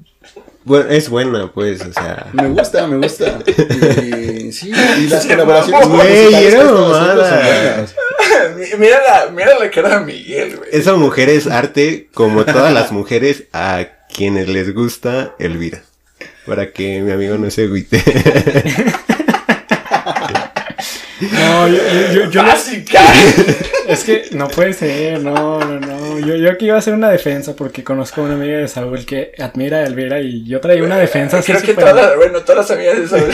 Bueno, 0.64 0.90
es 0.90 1.08
buena, 1.08 1.52
pues, 1.52 1.80
o 1.80 1.92
sea. 1.92 2.26
Me 2.32 2.48
gusta, 2.48 2.86
me 2.88 2.96
gusta. 2.96 3.38
Y 3.46 4.50
sí, 4.52 4.72
y 4.98 5.06
las 5.06 5.22
Sí, 5.22 5.28
colaboraciones 5.28 5.88
Güey, 5.88 6.34
era 6.46 6.64
mamada. 6.64 7.86
mira, 8.76 9.00
la, 9.06 9.30
mira 9.30 9.58
la 9.60 9.70
cara 9.70 10.00
de 10.00 10.06
Miguel, 10.06 10.56
güey. 10.56 10.68
Esa 10.72 10.94
mujer 10.94 11.28
es 11.28 11.46
arte 11.46 12.08
como 12.12 12.44
todas 12.44 12.72
las 12.72 12.90
mujeres 12.90 13.44
a 13.52 13.86
quienes 14.16 14.48
les 14.48 14.72
gusta 14.74 15.34
Elvira. 15.38 15.82
Para 16.46 16.72
que 16.72 17.00
mi 17.02 17.10
amigo 17.12 17.36
no 17.38 17.50
se 17.50 17.64
agüite. 17.64 18.02
No, 21.18 21.66
yo, 21.68 21.78
yo, 22.12 22.30
yo, 22.30 22.30
yo- 22.30 22.42
es 23.88 24.04
que 24.04 24.24
no 24.32 24.48
puede 24.48 24.74
ser, 24.74 25.22
no, 25.22 25.58
no, 25.60 25.80
no. 25.80 26.18
Yo, 26.18 26.36
yo 26.36 26.50
aquí 26.50 26.66
iba 26.66 26.76
a 26.76 26.78
hacer 26.78 26.92
una 26.92 27.08
defensa 27.08 27.56
porque 27.56 27.82
conozco 27.82 28.20
a 28.20 28.24
una 28.24 28.34
amiga 28.34 28.58
de 28.58 28.68
Saúl 28.68 29.06
que 29.06 29.32
admira 29.38 29.78
a 29.78 29.84
Elvira 29.84 30.20
y 30.20 30.44
yo 30.46 30.60
traía 30.60 30.82
una 30.82 30.98
defensa 30.98 31.38
así 31.38 31.52
Creo 31.52 31.64
que 31.64 31.74
todas, 31.74 32.16
bueno, 32.16 32.40
todas 32.42 32.68
las 32.68 32.70
amigas 32.70 32.98
de 32.98 33.08
Saúl. 33.08 33.30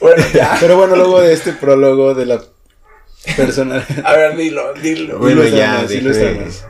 Bueno, 0.00 0.22
ya. 0.32 0.56
Pero 0.60 0.76
bueno, 0.76 0.94
luego 0.94 1.20
de 1.20 1.32
este 1.32 1.52
prólogo 1.52 2.14
de 2.14 2.26
la 2.26 2.40
persona. 3.36 3.84
A 4.04 4.12
ver, 4.14 4.36
dilo, 4.36 4.72
dilo. 4.74 5.18
Bueno, 5.18 5.42
ya, 5.44 5.84
ilustranos. 5.90 6.64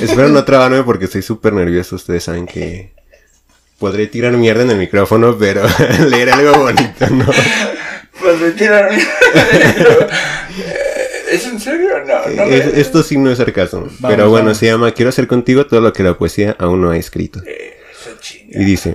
Espero 0.00 0.28
no 0.28 0.44
trabarme 0.44 0.82
porque 0.82 1.06
estoy 1.06 1.22
súper 1.22 1.52
nervioso. 1.52 1.96
Ustedes 1.96 2.24
saben 2.24 2.46
que 2.46 2.92
podré 3.78 4.06
tirar 4.06 4.32
mierda 4.32 4.62
en 4.62 4.70
el 4.70 4.78
micrófono, 4.78 5.36
pero 5.38 5.62
leer 6.08 6.30
algo 6.30 6.52
bonito, 6.58 7.08
¿no? 7.10 7.26
Pues 8.20 8.40
me 8.40 8.50
tiraron. 8.52 8.96
¿Es 11.30 11.46
en 11.46 11.58
serio? 11.60 11.88
No, 12.06 12.34
no. 12.34 12.42
Es- 12.44 12.76
esto 12.78 13.02
sí 13.02 13.18
no 13.18 13.30
es 13.30 13.38
sarcasmo. 13.38 13.88
pero 14.02 14.28
bueno, 14.30 14.46
vamos. 14.46 14.58
se 14.58 14.66
llama 14.66 14.92
Quiero 14.92 15.08
hacer 15.08 15.26
contigo 15.26 15.66
todo 15.66 15.80
lo 15.80 15.92
que 15.92 16.02
la 16.02 16.16
poesía 16.16 16.54
aún 16.58 16.80
no 16.80 16.90
ha 16.90 16.96
escrito. 16.96 17.40
Eso 17.44 18.10
chinga. 18.20 18.60
Y 18.60 18.64
dice, 18.64 18.94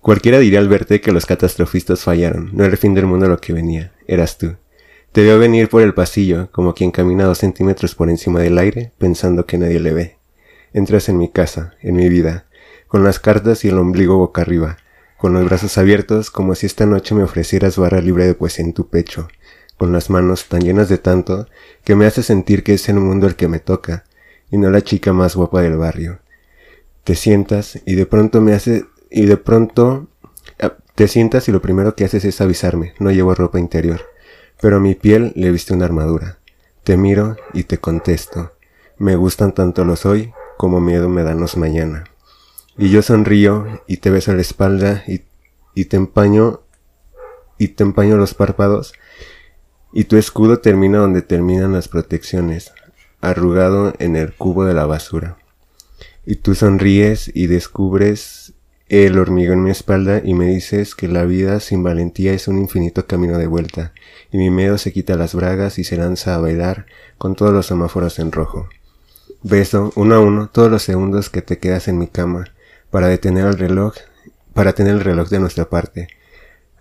cualquiera 0.00 0.38
diría 0.38 0.58
al 0.58 0.68
verte 0.68 1.00
que 1.00 1.12
los 1.12 1.24
catastrofistas 1.26 2.00
fallaron, 2.00 2.50
no 2.52 2.64
era 2.64 2.72
el 2.72 2.78
fin 2.78 2.94
del 2.94 3.06
mundo 3.06 3.28
lo 3.28 3.38
que 3.38 3.52
venía, 3.52 3.92
eras 4.08 4.38
tú. 4.38 4.56
Te 5.12 5.22
veo 5.22 5.38
venir 5.38 5.68
por 5.68 5.82
el 5.82 5.92
pasillo, 5.92 6.50
como 6.52 6.74
quien 6.74 6.90
camina 6.90 7.24
dos 7.24 7.36
centímetros 7.36 7.94
por 7.94 8.08
encima 8.08 8.40
del 8.40 8.56
aire, 8.56 8.92
pensando 8.96 9.44
que 9.44 9.58
nadie 9.58 9.78
le 9.78 9.92
ve. 9.92 10.16
Entras 10.72 11.10
en 11.10 11.18
mi 11.18 11.28
casa, 11.28 11.74
en 11.82 11.96
mi 11.96 12.08
vida, 12.08 12.46
con 12.88 13.04
las 13.04 13.20
cartas 13.20 13.62
y 13.66 13.68
el 13.68 13.76
ombligo 13.76 14.16
boca 14.16 14.40
arriba, 14.40 14.78
con 15.18 15.34
los 15.34 15.44
brazos 15.44 15.76
abiertos, 15.76 16.30
como 16.30 16.54
si 16.54 16.64
esta 16.64 16.86
noche 16.86 17.14
me 17.14 17.24
ofrecieras 17.24 17.76
barra 17.76 18.00
libre 18.00 18.26
de 18.26 18.32
poesía 18.32 18.64
en 18.64 18.72
tu 18.72 18.88
pecho, 18.88 19.28
con 19.76 19.92
las 19.92 20.08
manos 20.08 20.46
tan 20.48 20.62
llenas 20.62 20.88
de 20.88 20.96
tanto, 20.96 21.46
que 21.84 21.94
me 21.94 22.06
hace 22.06 22.22
sentir 22.22 22.64
que 22.64 22.72
es 22.72 22.88
el 22.88 22.96
mundo 22.96 23.26
el 23.26 23.36
que 23.36 23.48
me 23.48 23.58
toca, 23.58 24.04
y 24.50 24.56
no 24.56 24.70
la 24.70 24.80
chica 24.80 25.12
más 25.12 25.36
guapa 25.36 25.60
del 25.60 25.76
barrio. 25.76 26.20
Te 27.04 27.16
sientas 27.16 27.78
y 27.84 27.96
de 27.96 28.06
pronto 28.06 28.40
me 28.40 28.54
hace 28.54 28.86
y 29.10 29.26
de 29.26 29.36
pronto 29.36 30.08
ah, 30.58 30.72
te 30.94 31.06
sientas 31.06 31.48
y 31.48 31.52
lo 31.52 31.60
primero 31.60 31.94
que 31.96 32.06
haces 32.06 32.24
es 32.24 32.40
avisarme, 32.40 32.94
no 32.98 33.10
llevo 33.10 33.34
ropa 33.34 33.58
interior, 33.58 34.11
pero 34.62 34.76
a 34.76 34.80
mi 34.80 34.94
piel 34.94 35.32
le 35.34 35.50
viste 35.50 35.74
una 35.74 35.86
armadura. 35.86 36.38
Te 36.84 36.96
miro 36.96 37.36
y 37.52 37.64
te 37.64 37.78
contesto. 37.78 38.52
Me 38.96 39.16
gustan 39.16 39.52
tanto 39.52 39.84
los 39.84 40.06
hoy 40.06 40.32
como 40.56 40.80
miedo 40.80 41.08
me 41.08 41.24
dan 41.24 41.40
los 41.40 41.56
mañana. 41.56 42.04
Y 42.78 42.88
yo 42.90 43.02
sonrío 43.02 43.82
y 43.88 43.96
te 43.96 44.10
beso 44.10 44.32
la 44.32 44.40
espalda 44.40 45.02
y, 45.08 45.22
y 45.74 45.86
te 45.86 45.96
empaño 45.96 46.60
y 47.58 47.68
te 47.68 47.82
empaño 47.82 48.16
los 48.16 48.34
párpados 48.34 48.92
y 49.92 50.04
tu 50.04 50.16
escudo 50.16 50.60
termina 50.60 50.98
donde 50.98 51.22
terminan 51.22 51.72
las 51.72 51.88
protecciones, 51.88 52.72
arrugado 53.20 53.94
en 53.98 54.14
el 54.14 54.32
cubo 54.32 54.64
de 54.64 54.74
la 54.74 54.86
basura. 54.86 55.38
Y 56.24 56.36
tú 56.36 56.54
sonríes 56.54 57.32
y 57.34 57.48
descubres 57.48 58.51
el 58.92 59.18
hormigón 59.18 59.60
en 59.60 59.64
mi 59.64 59.70
espalda 59.70 60.20
y 60.22 60.34
me 60.34 60.48
dices 60.48 60.94
que 60.94 61.08
la 61.08 61.24
vida 61.24 61.60
sin 61.60 61.82
valentía 61.82 62.34
es 62.34 62.46
un 62.46 62.58
infinito 62.58 63.06
camino 63.06 63.38
de 63.38 63.46
vuelta, 63.46 63.94
y 64.30 64.36
mi 64.36 64.50
miedo 64.50 64.76
se 64.76 64.92
quita 64.92 65.16
las 65.16 65.34
bragas 65.34 65.78
y 65.78 65.84
se 65.84 65.96
lanza 65.96 66.34
a 66.34 66.38
bailar 66.38 66.84
con 67.16 67.34
todos 67.34 67.54
los 67.54 67.64
semáforos 67.64 68.18
en 68.18 68.32
rojo. 68.32 68.68
Beso 69.42 69.94
uno 69.96 70.16
a 70.16 70.20
uno 70.20 70.50
todos 70.52 70.70
los 70.70 70.82
segundos 70.82 71.30
que 71.30 71.40
te 71.40 71.56
quedas 71.56 71.88
en 71.88 71.96
mi 71.96 72.06
cama 72.06 72.52
para 72.90 73.08
detener 73.08 73.46
el 73.46 73.56
reloj, 73.56 73.94
para 74.52 74.74
tener 74.74 74.92
el 74.92 75.00
reloj 75.00 75.30
de 75.30 75.40
nuestra 75.40 75.70
parte. 75.70 76.08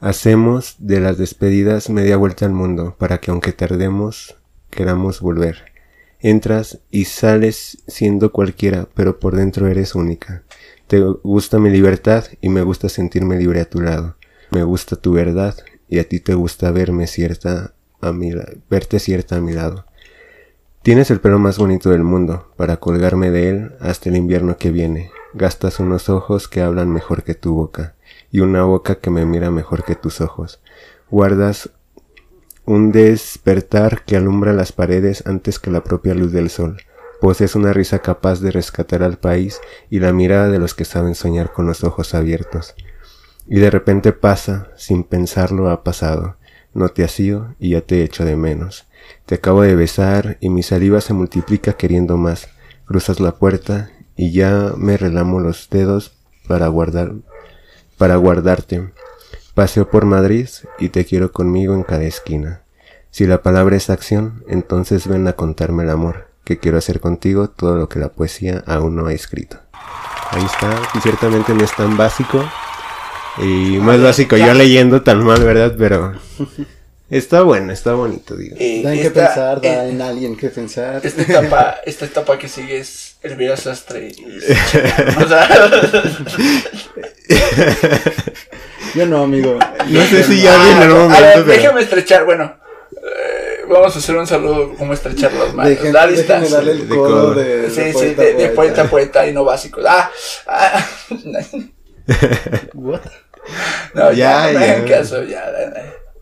Hacemos 0.02 0.76
de 0.80 1.00
las 1.00 1.18
despedidas 1.18 1.90
media 1.90 2.18
vuelta 2.18 2.46
al 2.46 2.52
mundo 2.52 2.94
para 3.00 3.20
que 3.20 3.32
aunque 3.32 3.54
tardemos, 3.54 4.36
queramos 4.70 5.22
volver. 5.22 5.72
Entras 6.20 6.80
y 6.92 7.06
sales 7.06 7.78
siendo 7.88 8.34
cualquiera, 8.34 8.90
pero 8.96 9.18
por 9.18 9.38
dentro 9.38 9.68
eres 9.68 9.96
única. 9.96 10.44
Te 10.92 11.00
gusta 11.00 11.58
mi 11.58 11.70
libertad 11.70 12.26
y 12.42 12.50
me 12.50 12.64
gusta 12.64 12.90
sentirme 12.90 13.38
libre 13.38 13.62
a 13.62 13.70
tu 13.70 13.80
lado. 13.80 14.18
Me 14.50 14.64
gusta 14.64 14.98
tu 14.98 15.14
verdad 15.14 15.56
y 15.88 16.00
a 16.00 16.10
ti 16.10 16.20
te 16.20 16.34
gusta 16.34 16.70
verme 16.72 17.08
cierta 17.08 17.74
a 18.02 18.12
mi 18.12 18.34
verte 18.70 19.00
cierta 19.00 19.38
a 19.38 19.40
mi 19.40 19.54
lado. 19.54 19.86
Tienes 20.82 21.10
el 21.10 21.22
pelo 21.22 21.40
más 21.40 21.58
bonito 21.58 21.92
del 21.92 22.04
mundo, 22.04 22.52
para 22.58 22.76
colgarme 22.76 23.32
de 23.32 23.48
él 23.48 23.72
hasta 23.80 24.10
el 24.10 24.18
invierno 24.18 24.58
que 24.58 24.72
viene. 24.72 25.12
Gastas 25.34 25.80
unos 25.80 26.10
ojos 26.10 26.50
que 26.50 26.60
hablan 26.60 26.92
mejor 26.92 27.24
que 27.24 27.36
tu 27.36 27.54
boca, 27.54 27.96
y 28.30 28.42
una 28.42 28.64
boca 28.64 28.96
que 28.96 29.12
me 29.12 29.26
mira 29.26 29.50
mejor 29.50 29.86
que 29.86 29.96
tus 29.96 30.20
ojos. 30.20 30.60
Guardas 31.10 31.70
un 32.66 32.92
despertar 32.92 34.04
que 34.04 34.18
alumbra 34.18 34.52
las 34.52 34.74
paredes 34.74 35.26
antes 35.26 35.58
que 35.58 35.72
la 35.72 35.86
propia 35.86 36.14
luz 36.16 36.34
del 36.34 36.50
sol. 36.50 36.82
Posees 37.22 37.56
una 37.56 37.72
risa 37.72 38.00
capaz 38.00 38.42
de 38.42 38.50
rescatar 38.50 39.04
al 39.04 39.20
país 39.20 39.62
y 39.92 40.00
la 40.00 40.12
mirada 40.12 40.50
de 40.50 40.58
los 40.58 40.74
que 40.74 40.86
saben 40.86 41.14
soñar 41.14 41.54
con 41.54 41.68
los 41.68 41.84
ojos 41.84 42.16
abiertos. 42.16 42.74
Y 43.48 43.60
de 43.60 43.70
repente 43.70 44.12
pasa, 44.12 44.72
sin 44.76 45.04
pensarlo 45.04 45.70
ha 45.70 45.84
pasado. 45.84 46.38
No 46.74 46.90
te 46.90 47.04
has 47.04 47.20
ido 47.20 47.54
y 47.60 47.70
ya 47.70 47.82
te 47.82 48.04
echo 48.04 48.26
de 48.26 48.36
menos. 48.36 48.88
Te 49.28 49.36
acabo 49.36 49.62
de 49.62 49.76
besar 49.76 50.38
y 50.42 50.50
mi 50.50 50.64
saliva 50.64 51.00
se 51.00 51.14
multiplica 51.14 51.74
queriendo 51.74 52.18
más. 52.18 52.48
Cruzas 52.86 53.20
la 53.20 53.34
puerta 53.34 53.92
y 54.16 54.32
ya 54.32 54.74
me 54.76 54.98
relamo 54.98 55.40
los 55.40 55.70
dedos 55.70 56.14
para 56.48 56.70
guardar, 56.70 57.14
para 58.00 58.16
guardarte. 58.16 58.90
Paseo 59.54 59.92
por 59.92 60.06
Madrid 60.06 60.48
y 60.80 60.90
te 60.90 61.06
quiero 61.06 61.32
conmigo 61.32 61.76
en 61.76 61.84
cada 61.84 62.04
esquina. 62.04 62.64
Si 63.12 63.28
la 63.28 63.44
palabra 63.44 63.76
es 63.76 63.92
acción, 63.92 64.44
entonces 64.48 65.08
ven 65.08 65.28
a 65.28 65.34
contarme 65.34 65.84
el 65.84 65.92
amor, 65.92 66.31
que 66.52 66.60
quiero 66.60 66.78
hacer 66.78 67.00
contigo 67.00 67.50
todo 67.50 67.78
lo 67.78 67.88
que 67.88 67.98
la 68.00 68.10
poesía 68.10 68.62
aún 68.68 68.98
no 68.98 69.08
ha 69.08 69.14
escrito. 69.14 69.58
Ahí 70.32 70.44
está, 70.44 70.82
y 70.94 71.00
ciertamente 71.00 71.54
no 71.54 71.64
es 71.64 71.74
tan 71.74 71.96
básico. 71.96 72.44
Y 73.38 73.78
más 73.80 74.02
básico 74.02 74.36
yo 74.36 74.54
leyendo 74.54 75.02
tan 75.02 75.24
mal, 75.24 75.42
¿verdad? 75.44 75.74
Pero 75.78 76.14
está 77.10 77.44
bueno, 77.44 77.72
está 77.72 77.94
bonito, 77.94 78.36
digo. 78.36 78.58
Eh, 78.60 78.82
Da 78.84 78.94
en 78.94 79.02
qué 79.02 79.12
pensar, 79.12 79.62
da 79.62 79.86
eh, 79.86 79.90
en 79.92 80.02
alguien 80.02 80.36
que 80.36 80.50
pensar. 80.50 81.00
Esta 81.06 81.22
etapa, 81.22 81.76
esta 81.86 82.06
etapa 82.06 82.38
que 82.38 82.50
sigue 82.50 82.80
es 82.80 83.16
Elvira 83.22 83.56
Sastre. 83.56 84.12
o 85.24 85.28
sea, 85.28 85.48
Yo 88.94 89.06
no, 89.06 89.24
amigo. 89.24 89.58
No 89.88 90.02
sé 90.06 90.24
si 90.24 90.42
ya 90.42 90.62
viene 90.66 90.84
el 90.84 90.92
a 90.92 90.96
momento, 90.96 91.22
ver, 91.22 91.34
pero... 91.46 91.46
déjame 91.46 91.82
estrechar, 91.82 92.26
bueno. 92.26 92.56
Vamos 93.72 93.96
a 93.96 94.00
hacer 94.00 94.16
un 94.16 94.28
saludo, 94.28 94.74
como 94.76 94.94
estrechar 94.94 95.34
las 95.34 95.54
manos. 95.54 95.74
Dejen- 95.74 95.92
la 95.92 96.08
distancia. 96.08 96.58
darle 96.58 96.72
el 96.74 96.90
De 96.90 96.96
codo 96.96 97.34
codo. 97.34 97.34
de, 97.36 97.70
Sí, 97.70 97.82
de 97.82 97.88
sí, 97.88 97.94
poeta, 97.94 98.22
de, 98.22 98.34
de 98.34 98.50
poeta 98.50 98.56
poeta. 98.56 98.82
a 98.84 98.90
poeta 98.90 99.28
y 99.28 99.34
no 99.34 99.44
básicos. 99.46 99.84
Ah, 99.88 100.12
ah, 100.48 100.86
What? 102.74 103.02
no, 103.94 104.12
ya, 104.14 104.14
Ya, 104.14 104.52
no 104.54 104.60
me 104.60 104.66
hagan 104.66 104.86
ya. 104.88 104.98
caso, 104.98 105.24
ya. 105.24 105.44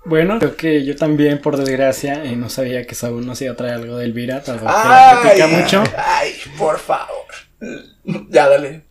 Bueno, 0.06 0.40
creo 0.40 0.56
que 0.56 0.84
yo 0.86 0.96
también, 0.96 1.40
por 1.42 1.58
desgracia, 1.58 2.24
eh, 2.24 2.36
no 2.36 2.50
sabía 2.50 2.86
que 2.88 2.96
Saúl 2.96 3.26
nos 3.26 3.42
iba 3.42 3.54
a 3.54 3.56
traer 3.56 3.76
algo 3.76 3.98
de 3.98 4.06
Elvira, 4.06 4.42
que 4.42 4.52
Ay, 4.66 5.18
platica 5.22 5.48
mucho. 5.48 5.84
ay, 5.98 6.34
por 6.58 6.80
favor. 6.80 7.26
Ya, 8.30 8.48
dale. 8.48 8.84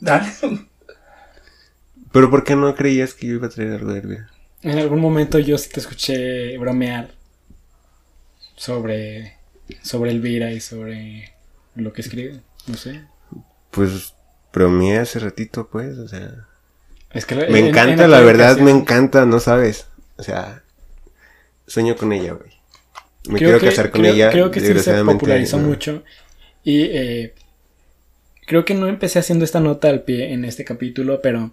Dale. 0.00 0.26
Pero 2.12 2.30
¿por 2.30 2.44
qué 2.44 2.54
no 2.56 2.74
creías 2.74 3.14
que 3.14 3.26
yo 3.26 3.34
iba 3.34 3.46
a 3.46 3.50
traer 3.50 3.72
algo 3.72 3.92
de 3.92 4.00
Elvira? 4.00 4.30
En 4.62 4.78
algún 4.78 5.00
momento 5.00 5.38
yo 5.38 5.56
sí 5.58 5.68
te 5.70 5.80
escuché 5.80 6.56
bromear 6.58 7.08
sobre, 8.58 9.36
sobre 9.82 10.10
Elvira 10.10 10.52
y 10.52 10.60
sobre 10.60 11.32
lo 11.76 11.92
que 11.92 12.02
escribe. 12.02 12.40
No 12.66 12.74
sé. 12.76 13.02
Pues 13.70 14.14
bromeé 14.52 14.98
hace 14.98 15.18
ratito, 15.20 15.68
pues, 15.70 15.96
o 15.98 16.08
sea... 16.08 16.46
Es 17.12 17.24
que 17.24 17.34
Me 17.36 17.60
en- 17.60 17.66
encanta, 17.68 18.04
en 18.04 18.10
la 18.10 18.20
verdad, 18.20 18.58
me 18.58 18.70
encanta, 18.70 19.24
no 19.24 19.40
sabes. 19.40 19.86
O 20.18 20.22
sea, 20.22 20.62
sueño 21.66 21.96
con 21.96 22.12
ella, 22.12 22.32
güey. 22.34 22.50
Me 23.28 23.38
creo 23.38 23.50
quiero 23.52 23.60
que- 23.60 23.66
casar 23.68 23.90
con 23.90 24.02
creo- 24.02 24.12
ella. 24.14 24.30
Creo 24.30 24.50
que 24.50 24.60
sí 24.60 24.78
se 24.78 25.04
popularizó 25.04 25.58
no. 25.58 25.68
mucho. 25.68 26.02
Y 26.64 26.82
eh, 26.82 27.34
creo 28.46 28.64
que 28.66 28.74
no 28.74 28.88
empecé 28.88 29.18
haciendo 29.20 29.44
esta 29.46 29.60
nota 29.60 29.88
al 29.88 30.02
pie 30.02 30.32
en 30.34 30.44
este 30.44 30.64
capítulo, 30.64 31.20
pero 31.22 31.52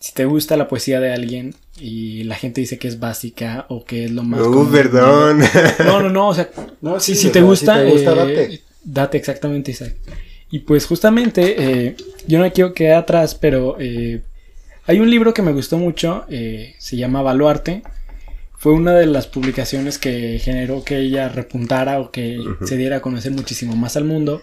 si 0.00 0.12
te 0.14 0.24
gusta 0.24 0.56
la 0.56 0.66
poesía 0.66 0.98
de 0.98 1.12
alguien 1.12 1.54
y 1.78 2.24
la 2.24 2.34
gente 2.34 2.60
dice 2.62 2.78
que 2.78 2.88
es 2.88 2.98
básica 2.98 3.66
o 3.68 3.84
que 3.84 4.06
es 4.06 4.10
lo 4.10 4.22
más... 4.22 4.40
Uh, 4.40 4.44
común, 4.44 4.72
perdón. 4.72 5.40
No, 5.84 6.02
no, 6.02 6.08
no, 6.08 6.28
o 6.28 6.34
sea, 6.34 6.50
No, 6.80 6.98
si, 6.98 7.14
sí, 7.14 7.22
si 7.22 7.28
o 7.28 7.32
te 7.32 7.38
sea, 7.40 7.46
gusta, 7.48 7.74
si 7.78 7.84
te 7.84 7.90
gusta, 7.92 8.12
eh, 8.12 8.16
date. 8.16 8.62
date 8.82 9.18
exactamente, 9.18 9.70
Isaac. 9.70 9.94
Y 10.50 10.60
pues 10.60 10.86
justamente, 10.86 11.54
eh, 11.58 11.96
yo 12.26 12.38
no 12.38 12.44
me 12.44 12.52
quiero 12.52 12.72
quedar 12.74 12.98
atrás, 12.98 13.34
pero 13.34 13.76
eh, 13.78 14.22
hay 14.86 14.98
un 14.98 15.10
libro 15.10 15.32
que 15.32 15.42
me 15.42 15.52
gustó 15.52 15.78
mucho, 15.78 16.24
eh, 16.28 16.74
se 16.78 16.96
llama 16.96 17.22
Baluarte. 17.22 17.82
Fue 18.56 18.72
una 18.72 18.92
de 18.94 19.06
las 19.06 19.26
publicaciones 19.26 19.98
que 19.98 20.38
generó 20.38 20.82
que 20.82 20.98
ella 20.98 21.28
repuntara 21.28 22.00
o 22.00 22.10
que 22.10 22.38
se 22.64 22.76
diera 22.76 22.96
a 22.96 23.00
conocer 23.00 23.32
muchísimo 23.32 23.76
más 23.76 23.96
al 23.96 24.04
mundo. 24.04 24.42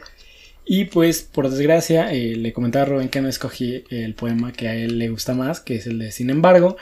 Y 0.70 0.86
pues, 0.86 1.22
por 1.22 1.50
desgracia, 1.50 2.12
eh, 2.12 2.36
le 2.36 2.52
comentaba 2.52 2.84
a 2.84 2.90
Rubén 2.90 3.10
que 3.10 3.22
no 3.22 3.30
escogí 3.30 3.86
el 3.90 4.14
poema 4.16 4.52
que 4.52 4.68
a 4.68 4.76
él 4.76 5.00
le 5.00 5.08
gusta 5.10 5.34
más, 5.34 5.62
que 5.62 5.76
es 5.76 5.88
el 5.88 5.98
de 6.00 6.12
Sin 6.12 6.30
embargo. 6.30 6.76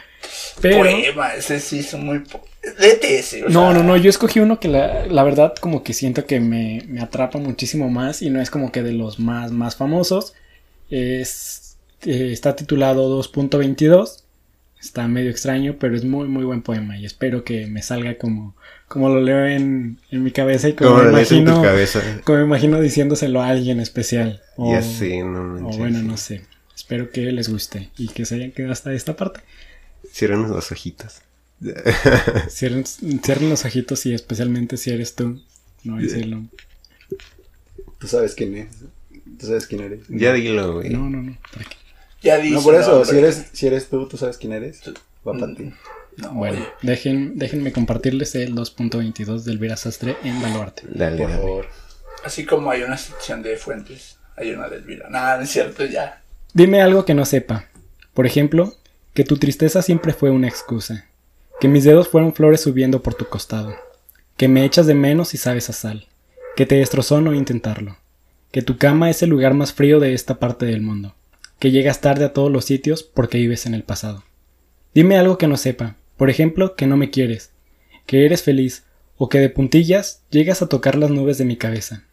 Pero... 0.59 0.77
Poema, 0.79 1.35
ese 1.35 1.59
sí 1.59 1.79
es 1.79 1.93
muy... 1.93 2.19
po- 2.19 2.43
Léete 2.79 3.19
ese, 3.19 3.43
o 3.43 3.49
No, 3.49 3.71
sea, 3.71 3.73
no, 3.73 3.83
no, 3.83 3.95
yo 3.95 4.09
escogí 4.09 4.39
uno 4.39 4.59
que 4.59 4.67
la, 4.69 5.05
la 5.05 5.21
verdad 5.23 5.53
como 5.61 5.83
que 5.83 5.93
siento 5.93 6.25
que 6.25 6.39
me, 6.39 6.81
me 6.87 6.99
atrapa 6.99 7.37
muchísimo 7.37 7.89
más 7.89 8.23
y 8.23 8.31
no 8.31 8.41
es 8.41 8.49
como 8.49 8.71
que 8.71 8.81
de 8.81 8.91
los 8.93 9.19
más, 9.19 9.51
más 9.51 9.75
famosos. 9.75 10.33
Es, 10.89 11.77
eh, 12.05 12.29
está 12.31 12.55
titulado 12.55 13.21
2.22. 13.21 14.23
Está 14.81 15.07
medio 15.07 15.29
extraño, 15.29 15.75
pero 15.79 15.95
es 15.95 16.03
muy, 16.03 16.27
muy 16.27 16.43
buen 16.43 16.61
poema 16.63 16.97
y 16.97 17.05
espero 17.05 17.43
que 17.43 17.65
me 17.67 17.81
salga 17.83 18.17
como, 18.17 18.55
como 18.87 19.09
lo 19.09 19.19
leo 19.21 19.45
en, 19.45 19.99
en 20.11 20.23
mi 20.23 20.31
cabeza 20.31 20.69
y 20.69 20.73
como, 20.73 20.91
Como 20.91 21.03
me 21.03 21.11
lo 21.11 21.17
lees 21.17 21.31
en 21.31 21.37
tu 21.37 21.51
imagino, 21.51 21.63
cabeza. 21.63 22.01
como 22.23 22.37
me 22.39 22.43
imagino 22.45 22.79
diciéndoselo 22.81 23.41
a 23.41 23.49
alguien 23.49 23.79
especial. 23.79 24.41
O, 24.57 24.71
Ya 24.73 24.81
sé, 24.81 25.21
no 25.23 25.41
o 25.41 25.43
manches. 25.61 25.77
bueno, 25.77 26.01
no 26.01 26.17
sé. 26.17 26.45
Espero 26.75 27.09
que 27.09 27.21
les 27.31 27.49
guste 27.49 27.89
y 27.97 28.09
que 28.09 28.25
se 28.25 28.35
hayan 28.35 28.51
quedado 28.51 28.73
hasta 28.73 28.93
esta 28.93 29.15
parte. 29.15 29.41
Cierren 30.11 30.43
los 30.49 30.71
ojitos. 30.71 31.21
Cierren, 32.49 32.85
cierren 32.85 33.49
los 33.49 33.65
ojitos 33.65 34.05
y 34.05 34.13
especialmente 34.13 34.77
si 34.77 34.91
eres 34.91 35.15
tú. 35.15 35.41
No 35.83 35.97
decirlo. 35.97 36.43
Tú 37.99 38.07
sabes 38.07 38.35
quién 38.35 38.55
es. 38.57 38.67
Tú 39.39 39.47
sabes 39.47 39.65
quién 39.67 39.81
eres. 39.81 40.01
Ya 40.09 40.33
dilo, 40.33 40.73
güey. 40.75 40.89
No, 40.89 41.09
no, 41.09 41.21
no. 41.21 41.37
¿para 41.53 41.65
qué? 41.65 41.75
Ya 42.21 42.37
dice 42.37 42.55
No, 42.55 42.61
por 42.63 42.75
eso, 42.75 43.03
si 43.05 43.17
eres, 43.17 43.45
si 43.53 43.67
eres 43.67 43.87
tú, 43.89 44.07
tú 44.07 44.17
sabes 44.17 44.37
quién 44.37 44.53
eres. 44.53 44.81
Va 45.27 45.33
para 45.33 45.53
ti. 45.55 45.71
No, 46.17 46.33
Bueno, 46.33 46.57
oye, 46.57 46.67
dejen, 46.81 47.37
déjenme 47.37 47.71
compartirles 47.71 48.35
el 48.35 48.55
2.22 48.55 49.43
del 49.43 49.57
Vera 49.57 49.75
Sastre 49.77 50.15
en 50.23 50.41
Baluarte. 50.41 50.83
Dale, 50.87 51.17
Por 51.17 51.29
dale. 51.29 51.41
favor. 51.41 51.65
así 52.23 52.45
como 52.45 52.71
hay 52.71 52.83
una 52.83 52.97
sección 52.97 53.41
de 53.43 53.57
fuentes, 53.57 54.17
hay 54.37 54.51
una 54.51 54.69
de 54.69 54.77
Elvira. 54.77 55.09
Nada, 55.09 55.37
no 55.37 55.43
es 55.43 55.49
cierto, 55.49 55.85
ya. 55.85 56.21
Dime 56.53 56.81
algo 56.81 57.03
que 57.05 57.13
no 57.13 57.25
sepa. 57.25 57.65
Por 58.13 58.25
ejemplo, 58.25 58.73
que 59.13 59.23
tu 59.25 59.37
tristeza 59.37 59.81
siempre 59.81 60.13
fue 60.13 60.29
una 60.29 60.47
excusa. 60.47 61.05
Que 61.59 61.67
mis 61.67 61.83
dedos 61.83 62.07
fueron 62.07 62.33
flores 62.33 62.61
subiendo 62.61 63.01
por 63.03 63.13
tu 63.13 63.25
costado. 63.27 63.75
Que 64.37 64.47
me 64.47 64.63
echas 64.65 64.87
de 64.87 64.93
menos 64.95 65.33
y 65.33 65.37
sabes 65.37 65.69
a 65.69 65.73
sal. 65.73 66.07
Que 66.55 66.65
te 66.65 66.75
destrozó 66.75 67.19
no 67.21 67.33
intentarlo. 67.33 67.97
Que 68.51 68.61
tu 68.61 68.77
cama 68.77 69.09
es 69.09 69.21
el 69.21 69.29
lugar 69.29 69.53
más 69.53 69.73
frío 69.73 69.99
de 69.99 70.13
esta 70.13 70.35
parte 70.39 70.65
del 70.65 70.81
mundo. 70.81 71.13
Que 71.59 71.71
llegas 71.71 71.99
tarde 72.01 72.25
a 72.25 72.33
todos 72.33 72.51
los 72.51 72.63
sitios 72.65 73.03
porque 73.03 73.37
vives 73.37 73.65
en 73.65 73.73
el 73.73 73.83
pasado. 73.83 74.23
Dime 74.93 75.17
algo 75.17 75.37
que 75.37 75.47
no 75.47 75.57
sepa. 75.57 75.95
Por 76.17 76.29
ejemplo, 76.29 76.75
que 76.75 76.87
no 76.87 76.97
me 76.97 77.09
quieres. 77.09 77.51
Que 78.05 78.25
eres 78.25 78.43
feliz. 78.43 78.83
O 79.17 79.29
que 79.29 79.39
de 79.39 79.49
puntillas 79.49 80.23
llegas 80.29 80.61
a 80.61 80.69
tocar 80.69 80.95
las 80.95 81.09
nubes 81.09 81.37
de 81.37 81.45
mi 81.45 81.57
cabeza. 81.57 82.03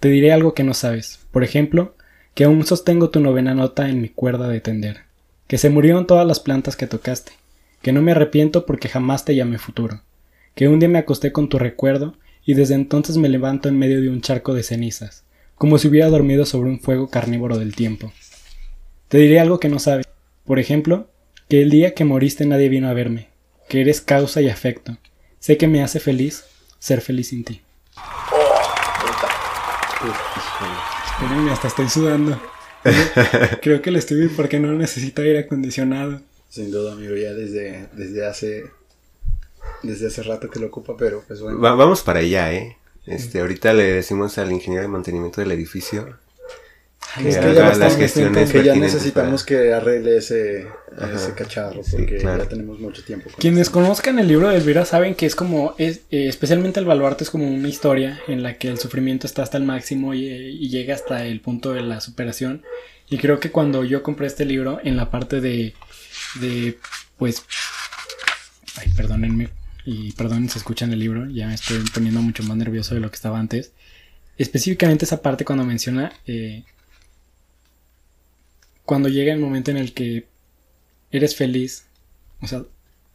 Te 0.00 0.08
diré 0.08 0.32
algo 0.32 0.54
que 0.54 0.64
no 0.64 0.74
sabes. 0.74 1.20
Por 1.30 1.44
ejemplo, 1.44 1.94
que 2.34 2.44
aún 2.44 2.64
sostengo 2.64 3.10
tu 3.10 3.20
novena 3.20 3.54
nota 3.54 3.88
en 3.88 4.00
mi 4.00 4.08
cuerda 4.08 4.48
de 4.48 4.60
tender, 4.60 5.02
que 5.46 5.58
se 5.58 5.70
murieron 5.70 6.06
todas 6.06 6.26
las 6.26 6.40
plantas 6.40 6.76
que 6.76 6.86
tocaste, 6.86 7.32
que 7.82 7.92
no 7.92 8.00
me 8.00 8.12
arrepiento 8.12 8.64
porque 8.64 8.88
jamás 8.88 9.24
te 9.24 9.34
llamé 9.34 9.58
futuro, 9.58 10.00
que 10.54 10.68
un 10.68 10.80
día 10.80 10.88
me 10.88 10.98
acosté 10.98 11.32
con 11.32 11.48
tu 11.48 11.58
recuerdo 11.58 12.14
y 12.44 12.54
desde 12.54 12.74
entonces 12.74 13.16
me 13.18 13.28
levanto 13.28 13.68
en 13.68 13.78
medio 13.78 14.00
de 14.00 14.08
un 14.08 14.22
charco 14.22 14.54
de 14.54 14.62
cenizas, 14.62 15.24
como 15.56 15.78
si 15.78 15.88
hubiera 15.88 16.08
dormido 16.08 16.46
sobre 16.46 16.70
un 16.70 16.80
fuego 16.80 17.08
carnívoro 17.08 17.58
del 17.58 17.76
tiempo. 17.76 18.12
Te 19.08 19.18
diré 19.18 19.38
algo 19.38 19.60
que 19.60 19.68
no 19.68 19.78
sabes, 19.78 20.06
por 20.44 20.58
ejemplo, 20.58 21.08
que 21.48 21.60
el 21.60 21.70
día 21.70 21.94
que 21.94 22.04
moriste 22.04 22.46
nadie 22.46 22.70
vino 22.70 22.88
a 22.88 22.94
verme, 22.94 23.28
que 23.72 23.80
eres 23.80 24.02
causa 24.02 24.42
y 24.42 24.50
afecto, 24.50 24.98
sé 25.40 25.56
que 25.56 25.66
me 25.66 25.82
hace 25.82 25.98
feliz 25.98 26.44
ser 26.78 27.00
feliz 27.00 27.28
sin 27.28 27.42
ti. 27.42 27.62
Espérenme, 31.14 31.50
hasta 31.52 31.68
estoy 31.68 31.88
sudando. 31.88 32.38
Creo 33.62 33.80
que 33.80 33.88
el 33.88 33.96
estudio 33.96 34.30
porque 34.36 34.60
no 34.60 34.74
necesita 34.74 35.22
aire 35.22 35.38
acondicionado. 35.38 36.20
Sin 36.50 36.70
duda, 36.70 36.92
amigo, 36.92 37.16
ya 37.16 37.32
desde, 37.32 37.88
desde 37.94 38.26
hace. 38.26 38.64
Desde 39.82 40.08
hace 40.08 40.22
rato 40.22 40.50
que 40.50 40.58
lo 40.60 40.66
ocupa, 40.66 40.94
pero 40.98 41.24
pues 41.26 41.40
bueno. 41.40 41.58
Va- 41.58 41.74
vamos 41.74 42.02
para 42.02 42.18
allá, 42.20 42.52
¿eh? 42.52 42.76
Este, 43.06 43.40
ahorita 43.40 43.72
le 43.72 43.84
decimos 43.84 44.36
al 44.36 44.52
ingeniero 44.52 44.82
de 44.82 44.88
mantenimiento 44.88 45.40
del 45.40 45.52
edificio 45.52 46.18
que 47.20 47.28
es 47.28 47.36
que 47.38 47.54
ya 47.54 47.74
las 47.74 47.96
que 47.96 48.64
ya 48.64 48.74
necesitamos 48.74 49.44
que 49.44 49.72
arregle 49.72 50.16
ese, 50.18 50.66
Ajá. 50.96 51.14
ese 51.14 51.34
cacharro, 51.34 51.82
Sí, 51.82 51.92
porque 51.96 52.16
claro. 52.18 52.42
ya 52.44 52.48
tenemos 52.48 52.78
mucho 52.80 53.02
tiempo. 53.04 53.30
con 53.30 53.38
Quienes 53.40 53.62
esto. 53.62 53.72
conozcan 53.80 54.18
el 54.18 54.28
libro 54.28 54.48
de 54.48 54.56
Elvira 54.56 54.84
saben 54.84 55.14
que 55.14 55.26
es 55.26 55.34
como, 55.34 55.74
es, 55.78 56.02
eh, 56.10 56.28
especialmente 56.28 56.80
el 56.80 56.86
baluarte 56.86 57.24
es 57.24 57.30
como 57.30 57.46
una 57.48 57.68
historia 57.68 58.20
en 58.28 58.42
la 58.42 58.56
que 58.58 58.68
el 58.68 58.78
sufrimiento 58.78 59.26
está 59.26 59.42
hasta 59.42 59.58
el 59.58 59.64
máximo 59.64 60.14
y, 60.14 60.26
y 60.26 60.68
llega 60.68 60.94
hasta 60.94 61.24
el 61.24 61.40
punto 61.40 61.72
de 61.72 61.82
la 61.82 62.00
superación. 62.00 62.62
Y 63.10 63.18
creo 63.18 63.40
que 63.40 63.50
cuando 63.50 63.84
yo 63.84 64.02
compré 64.02 64.26
este 64.26 64.44
libro, 64.46 64.80
en 64.82 64.96
la 64.96 65.10
parte 65.10 65.40
de, 65.40 65.74
de 66.40 66.78
pues, 67.18 67.44
ay, 68.78 68.88
perdónenme, 68.96 69.48
y 69.84 70.12
perdonen 70.12 70.48
si 70.48 70.58
escuchan 70.58 70.92
el 70.92 71.00
libro, 71.00 71.28
ya 71.28 71.48
me 71.48 71.54
estoy 71.54 71.78
poniendo 71.92 72.22
mucho 72.22 72.42
más 72.44 72.56
nervioso 72.56 72.94
de 72.94 73.00
lo 73.00 73.10
que 73.10 73.16
estaba 73.16 73.38
antes. 73.38 73.72
Específicamente 74.38 75.04
esa 75.04 75.20
parte 75.20 75.44
cuando 75.44 75.64
menciona, 75.64 76.12
eh, 76.26 76.62
cuando 78.92 79.08
llega 79.08 79.32
el 79.32 79.40
momento 79.40 79.70
en 79.70 79.78
el 79.78 79.94
que 79.94 80.26
eres 81.10 81.34
feliz, 81.34 81.86
o 82.42 82.46
sea, 82.46 82.64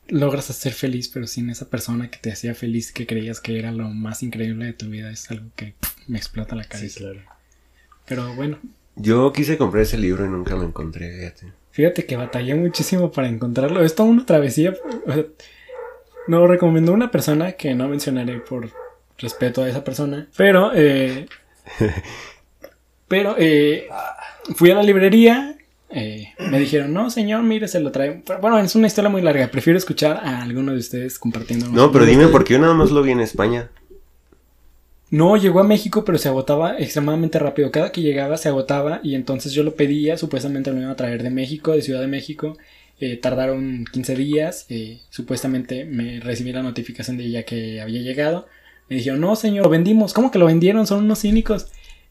logras 0.07 0.45
ser 0.45 0.73
feliz, 0.73 1.07
pero 1.07 1.27
sin 1.27 1.51
esa 1.51 1.69
persona 1.69 2.09
que 2.09 2.17
te 2.17 2.31
hacía 2.31 2.55
feliz, 2.55 2.91
que 2.91 3.05
creías 3.05 3.39
que 3.41 3.59
era 3.59 3.71
lo 3.71 3.87
más 3.89 4.23
increíble 4.23 4.65
de 4.65 4.73
tu 4.73 4.87
vida, 4.87 5.11
es 5.11 5.29
algo 5.29 5.51
que 5.55 5.75
pff, 5.79 6.07
me 6.07 6.17
explota 6.17 6.55
la 6.55 6.63
Sí, 6.63 6.69
cabeza. 6.69 6.99
claro. 7.01 7.19
Pero 8.07 8.33
bueno, 8.33 8.57
Yo 8.95 9.31
quise 9.33 9.55
comprar 9.55 9.83
ese 9.83 9.99
libro 9.99 10.25
y 10.25 10.29
nunca 10.29 10.55
lo 10.55 10.63
encontré, 10.63 11.15
fíjate. 11.15 11.53
fíjate 11.69 12.05
que 12.07 12.15
batallé 12.15 12.55
muchísimo 12.55 13.11
para 13.11 13.27
encontrarlo. 13.29 13.83
Es 13.83 13.93
toda 13.93 14.09
una 14.09 14.25
travesía. 14.25 14.73
o 15.05 15.13
sea, 15.13 15.25
me 16.27 16.37
lo 16.37 16.47
recomendó 16.47 16.91
una 16.91 17.11
persona 17.11 17.51
que 17.51 17.75
no 17.75 17.87
mencionaré 17.87 18.39
por 18.39 18.71
respeto 19.19 19.61
a 19.61 19.69
esa 19.69 19.83
persona. 19.83 20.27
Pero, 20.35 20.71
eh, 20.73 21.27
pero, 23.07 23.35
eh, 23.37 23.87
fui 24.55 24.71
a 24.71 24.75
la 24.75 24.81
librería. 24.83 25.56
Eh, 25.89 26.33
me 26.39 26.59
dijeron, 26.59 26.93
no, 26.93 27.09
señor, 27.09 27.43
mire, 27.43 27.67
se 27.67 27.79
lo 27.79 27.91
trae. 27.91 28.21
Pero, 28.25 28.39
bueno, 28.39 28.59
es 28.59 28.75
una 28.75 28.87
historia 28.87 29.09
muy 29.09 29.21
larga. 29.21 29.49
Prefiero 29.49 29.77
escuchar 29.77 30.17
a 30.17 30.41
alguno 30.41 30.73
de 30.73 30.79
ustedes 30.79 31.17
compartiendo. 31.17 31.69
No, 31.69 31.91
pero 31.91 32.05
dime 32.05 32.27
por 32.27 32.43
qué 32.43 32.53
yo 32.53 32.59
nada 32.59 32.73
más 32.73 32.91
lo 32.91 33.01
vi 33.01 33.11
en 33.11 33.21
España. 33.21 33.69
No, 35.09 35.37
llegó 35.37 35.61
a 35.61 35.63
México, 35.63 36.03
pero 36.03 36.17
se 36.17 36.27
agotaba 36.27 36.77
extremadamente 36.77 37.39
rápido. 37.39 37.71
Cada 37.71 37.93
que 37.93 38.01
llegaba 38.01 38.37
se 38.37 38.49
agotaba 38.49 38.99
y 39.03 39.15
entonces 39.15 39.53
yo 39.53 39.63
lo 39.63 39.75
pedía. 39.75 40.17
Supuestamente 40.17 40.71
lo 40.71 40.79
iban 40.79 40.89
a 40.91 40.95
traer 40.97 41.23
de 41.23 41.29
México, 41.29 41.71
de 41.71 41.81
Ciudad 41.81 42.01
de 42.01 42.07
México. 42.07 42.57
Eh, 42.99 43.15
tardaron 43.15 43.85
15 43.91 44.15
días. 44.15 44.65
eh, 44.69 44.99
supuestamente 45.09 45.85
me 45.85 46.19
recibí 46.19 46.51
la 46.51 46.63
notificación 46.63 47.17
de 47.17 47.29
ya 47.29 47.43
que 47.43 47.79
había 47.79 48.01
llegado. 48.01 48.47
Me 48.89 48.97
dijeron, 48.97 49.21
no, 49.21 49.35
señor, 49.37 49.63
lo 49.63 49.69
vendimos. 49.69 50.13
¿Cómo 50.13 50.31
que 50.31 50.39
lo 50.39 50.45
vendieron? 50.45 50.85
Son 50.85 51.03
unos 51.05 51.21
cínicos. 51.21 51.67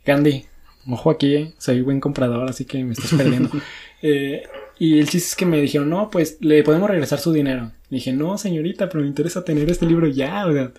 Gandhi, 0.07 0.47
ojo 0.89 1.11
aquí, 1.11 1.35
eh, 1.35 1.55
soy 1.59 1.81
buen 1.83 2.01
comprador, 2.01 2.49
así 2.49 2.65
que 2.65 2.83
me 2.85 2.93
estás 2.93 3.13
perdiendo. 3.13 3.51
Eh, 4.03 4.43
y 4.79 4.99
el 4.99 5.09
chiste 5.09 5.31
es 5.31 5.37
que 5.37 5.47
me 5.47 5.61
dijeron, 5.61 5.89
no, 5.89 6.11
pues 6.11 6.37
le 6.41 6.63
podemos 6.63 6.89
regresar 6.89 7.19
su 7.19 7.33
dinero. 7.33 7.73
dije, 7.89 8.13
no, 8.13 8.37
señorita, 8.37 8.91
pero 8.91 9.03
me 9.03 9.09
interesa 9.09 9.43
tener 9.43 9.69
este 9.71 9.87
libro 9.87 10.07
ya. 10.07 10.47
o 10.47 10.53
sea. 10.53 10.71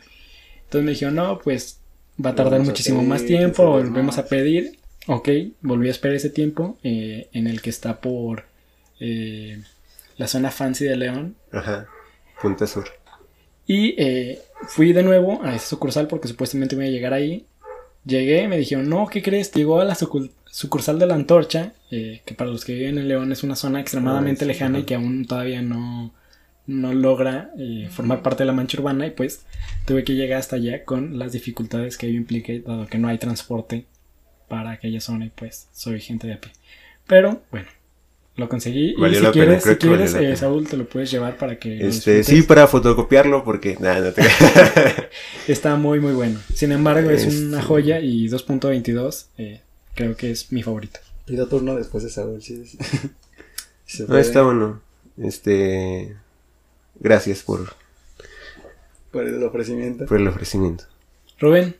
Entonces 0.63 0.85
me 0.85 0.91
dijeron, 0.91 1.15
no, 1.15 1.39
pues 1.39 1.79
va 2.23 2.29
a 2.29 2.35
tardar 2.35 2.53
Vamos 2.53 2.67
a 2.67 2.71
muchísimo 2.71 2.99
pedir, 2.99 3.09
más 3.09 3.25
tiempo, 3.25 3.65
volvemos 3.65 4.15
más. 4.15 4.19
a 4.19 4.27
pedir. 4.27 4.77
Ok, 5.07 5.29
volví 5.61 5.87
a 5.87 5.91
esperar 5.91 6.15
ese 6.15 6.29
tiempo 6.29 6.77
eh, 6.83 7.27
en 7.33 7.47
el 7.47 7.61
que 7.61 7.69
está 7.69 7.99
por 7.99 8.43
eh, 8.99 9.61
la 10.17 10.27
zona 10.27 10.51
fancy 10.51 10.85
de 10.85 10.95
León. 10.95 11.35
Ajá. 11.51 11.87
Punta 12.41 12.67
Sur. 12.67 12.85
Y 13.65 13.95
eh, 13.97 14.39
fui 14.67 14.93
de 14.93 15.03
nuevo 15.03 15.43
a 15.43 15.55
esa 15.55 15.67
sucursal 15.67 16.07
porque 16.07 16.27
supuestamente 16.27 16.75
me 16.75 16.85
iba 16.85 16.89
a 16.89 16.93
llegar 16.93 17.13
ahí. 17.13 17.45
Llegué, 18.07 18.47
me 18.47 18.57
dijeron, 18.57 18.89
no, 18.89 19.07
¿qué 19.07 19.21
crees? 19.21 19.51
Llegó 19.51 19.81
a 19.81 19.85
la 19.85 19.95
sucursal 19.95 20.97
de 20.97 21.07
la 21.07 21.15
Antorcha, 21.15 21.73
eh, 21.91 22.21
que 22.25 22.33
para 22.35 22.49
los 22.49 22.63
que 22.63 22.73
viven 22.73 22.97
en 22.97 23.07
León 23.09 23.31
es 23.33 23.43
una 23.43 23.55
zona 23.55 23.81
extremadamente 23.81 24.45
Ah, 24.45 24.47
sí, 24.47 24.47
lejana 24.47 24.79
y 24.79 24.83
que 24.83 24.95
aún 24.95 25.25
todavía 25.25 25.61
no, 25.61 26.13
no 26.67 26.93
logra 26.93 27.51
eh, 27.57 27.89
formar 27.91 28.21
parte 28.21 28.43
de 28.43 28.47
la 28.47 28.53
mancha 28.53 28.77
urbana 28.77 29.07
y 29.07 29.11
pues 29.11 29.45
tuve 29.85 30.03
que 30.05 30.15
llegar 30.15 30.39
hasta 30.39 30.55
allá 30.55 30.85
con 30.85 31.19
las 31.19 31.33
dificultades 31.33 31.97
que 31.97 32.07
ello 32.07 32.17
implica, 32.17 32.53
dado 32.65 32.87
que 32.87 32.97
no 32.97 33.09
hay 33.09 33.17
transporte 33.17 33.85
para 34.47 34.71
aquella 34.71 35.01
zona 35.01 35.25
y 35.25 35.29
pues 35.29 35.67
soy 35.73 35.99
gente 35.99 36.27
de 36.27 36.33
a 36.33 36.41
pie. 36.41 36.51
Pero 37.07 37.41
bueno, 37.51 37.67
lo 38.37 38.47
conseguí 38.47 38.91
y 38.91 38.93
si 38.93 38.99
la 38.99 39.09
pena, 39.09 39.31
quieres, 39.31 39.63
creo 39.63 39.73
si 39.75 39.79
quieres 39.79 40.13
eh. 40.13 40.35
Saúl, 40.35 40.67
te 40.67 40.77
lo 40.77 40.87
puedes 40.87 41.09
llevar 41.09 41.37
para 41.37 41.57
que... 41.57 41.87
Este, 41.87 42.23
sí, 42.23 42.43
para 42.43 42.67
fotocopiarlo 42.67 43.43
porque... 43.43 43.75
Nah, 43.79 43.99
no 43.99 44.11
te... 44.13 44.21
Está 45.47 45.75
muy 45.75 45.99
muy 45.99 46.13
bueno. 46.13 46.39
Sin 46.53 46.71
embargo, 46.71 47.09
es 47.09 47.23
Este- 47.23 47.45
una 47.47 47.63
joya 47.63 47.99
y 47.99 48.29
2.22 48.29 49.25
eh, 49.39 49.61
creo 49.95 50.15
que 50.15 50.29
es 50.29 50.51
mi 50.51 50.61
favorito. 50.61 50.99
Pido 51.25 51.47
turno 51.47 51.75
después 51.75 52.03
de 52.03 52.11
Saúl, 52.11 52.41
sí. 52.43 52.63
sí. 52.65 52.77
Se 53.85 54.05
no, 54.05 54.17
está 54.17 54.43
bueno. 54.43 54.81
Este... 55.21 56.15
Gracias 56.99 57.41
por, 57.41 57.73
Por 59.11 59.27
el 59.27 59.43
ofrecimiento. 59.43 60.05
por 60.05 60.17
el 60.19 60.27
ofrecimiento. 60.27 60.85
Rubén, 61.39 61.75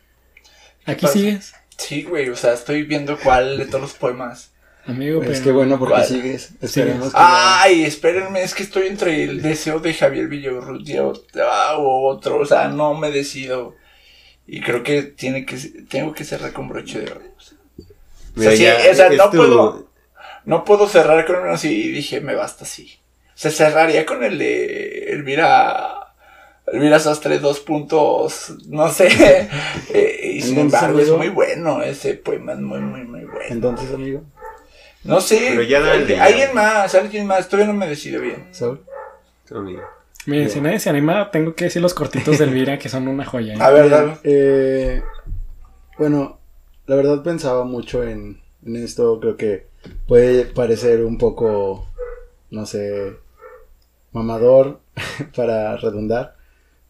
¿aquí 0.86 1.08
sigues? 1.08 1.54
Sí, 1.78 2.04
güey, 2.04 2.30
o 2.30 2.36
sea, 2.36 2.54
estoy 2.54 2.84
viendo 2.84 3.18
cuál 3.24 3.58
de 3.58 3.66
todos 3.66 3.82
los 3.82 3.94
poemas. 3.94 4.52
Amigo, 4.88 5.22
Es 5.22 5.30
pero- 5.30 5.44
que 5.44 5.52
bueno, 5.52 5.78
porque 5.80 5.96
¿Cuál? 5.96 6.06
sigues. 6.06 6.52
Esperemos 6.62 7.10
que 7.10 7.14
Ay, 7.20 7.84
espérenme, 7.84 8.42
es 8.42 8.54
que 8.56 8.64
estoy 8.64 8.88
entre 8.88 9.24
el 9.26 9.42
deseo 9.42 9.80
de 9.80 9.94
Javier 9.94 10.28
Villarrutia 10.28 11.04
o, 11.06 11.14
ah, 11.44 11.76
o 11.78 12.08
otro, 12.08 12.40
o 12.40 12.46
sea, 12.46 12.70
no 12.70 12.94
me 12.94 13.12
decido. 13.12 13.76
Y 14.48 14.62
creo 14.62 14.84
que 14.84 15.04
tiene 15.04 15.46
que 15.46 15.58
tengo 15.90 16.14
que 16.14 16.24
cerrar 16.24 16.54
con 16.54 16.70
broche 16.70 17.02
de 17.02 17.12
oro. 17.12 17.22
O 17.38 17.42
sea, 17.42 17.58
Mira, 18.36 18.52
sí, 18.52 18.64
ya, 18.64 18.78
o 18.92 18.96
sea, 18.96 19.08
es 19.08 19.18
no 19.18 19.30
tu- 19.30 19.38
puedo- 19.38 19.90
no 20.46 20.64
puedo 20.64 20.88
cerrar 20.88 21.26
con 21.26 21.36
uno 21.38 21.52
así 21.52 21.68
y 21.70 21.92
dije, 21.92 22.22
me 22.22 22.36
basta 22.36 22.64
así. 22.64 22.98
O 23.28 23.40
sea, 23.40 23.52
cerraría 23.52 24.06
con 24.06 24.24
el 24.24 24.38
de 24.38 25.12
Elvira, 25.12 26.14
Elvira 26.72 27.00
Sastre 27.00 27.40
dos 27.40 27.60
puntos, 27.60 28.54
no 28.68 28.90
sé. 28.90 29.08
eh, 29.94 30.32
y 30.36 30.42
sin 30.42 30.58
Entonces, 30.60 30.82
embargo, 30.82 31.00
es 31.00 31.10
muy 31.12 31.30
bueno, 31.30 31.82
ese 31.82 32.14
poema 32.14 32.54
es 32.54 32.60
muy, 32.60 32.80
muy, 32.80 33.02
muy 33.04 33.26
bueno. 33.26 33.40
Entonces, 33.50 33.94
amigo, 33.94 34.24
No 35.08 35.22
sé, 35.22 35.48
Pero 35.52 35.64
ya 35.64 35.80
dale, 35.80 36.08
ya. 36.08 36.24
alguien 36.24 36.54
más, 36.54 36.94
alguien 36.96 37.26
más, 37.26 37.48
todavía 37.48 37.72
no 37.72 37.80
me 37.80 37.88
decido 37.88 38.22
bien. 38.22 38.48
Saúl. 38.52 38.82
Miren, 40.26 40.50
si 40.50 40.60
nadie 40.60 40.80
se 40.80 40.90
anima, 40.90 41.32
tengo 41.32 41.56
que 41.56 41.66
decir 41.66 41.82
los 41.82 41.94
cortitos 41.94 42.38
de 42.38 42.44
Elvira, 42.46 42.78
que 42.78 42.90
son 42.90 43.08
una 43.08 43.26
joya. 43.26 43.54
¿eh? 43.54 43.58
A 43.62 43.70
ver, 43.70 43.90
dale. 43.90 44.18
Eh, 44.24 45.02
bueno, 45.98 46.40
la 46.86 46.96
verdad 46.96 47.24
pensaba 47.24 47.64
mucho 47.64 48.04
en, 48.04 48.42
en 48.66 48.76
esto. 48.76 49.20
Creo 49.22 49.38
que 49.38 49.68
puede 50.08 50.46
parecer 50.46 51.04
un 51.06 51.18
poco, 51.18 51.88
no 52.52 52.66
sé, 52.66 53.14
mamador 54.12 54.82
para 55.36 55.78
redundar. 55.78 56.36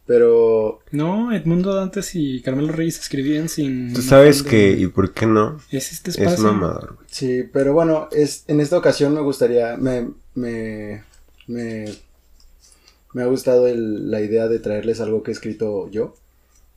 Pero 0.08 0.80
No, 0.91 1.34
Edmundo 1.34 1.76
Dantes 1.76 2.15
y 2.15 2.41
Carmelo 2.41 2.72
Reyes 2.72 2.98
escribían 2.98 3.50
sin... 3.50 3.93
Tú 3.93 4.02
sabes 4.02 4.41
que, 4.41 4.76
de- 4.76 4.82
¿y 4.84 4.88
por 4.88 5.13
qué 5.13 5.26
no? 5.26 5.60
Es 5.70 5.91
este 5.91 6.12
espacio. 6.12 6.34
Es 6.34 6.39
mamador, 6.39 6.96
güey. 6.96 7.08
sí, 7.12 7.43
pero 7.52 7.74
bueno, 7.74 8.08
es, 8.12 8.46
en 8.48 8.62
esta 8.62 8.78
ocasión 8.78 9.13
me 9.13 9.20
gustaría, 9.20 9.76
me, 9.76 10.10
me, 10.34 11.04
me, 11.48 11.93
me 13.13 13.22
ha 13.22 13.26
gustado 13.26 13.67
el- 13.67 14.10
la 14.10 14.22
idea 14.22 14.48
de 14.48 14.60
traerles 14.60 15.02
algo 15.02 15.24
que 15.24 15.32
he 15.32 15.34
escrito 15.34 15.89
yo. 15.91 16.15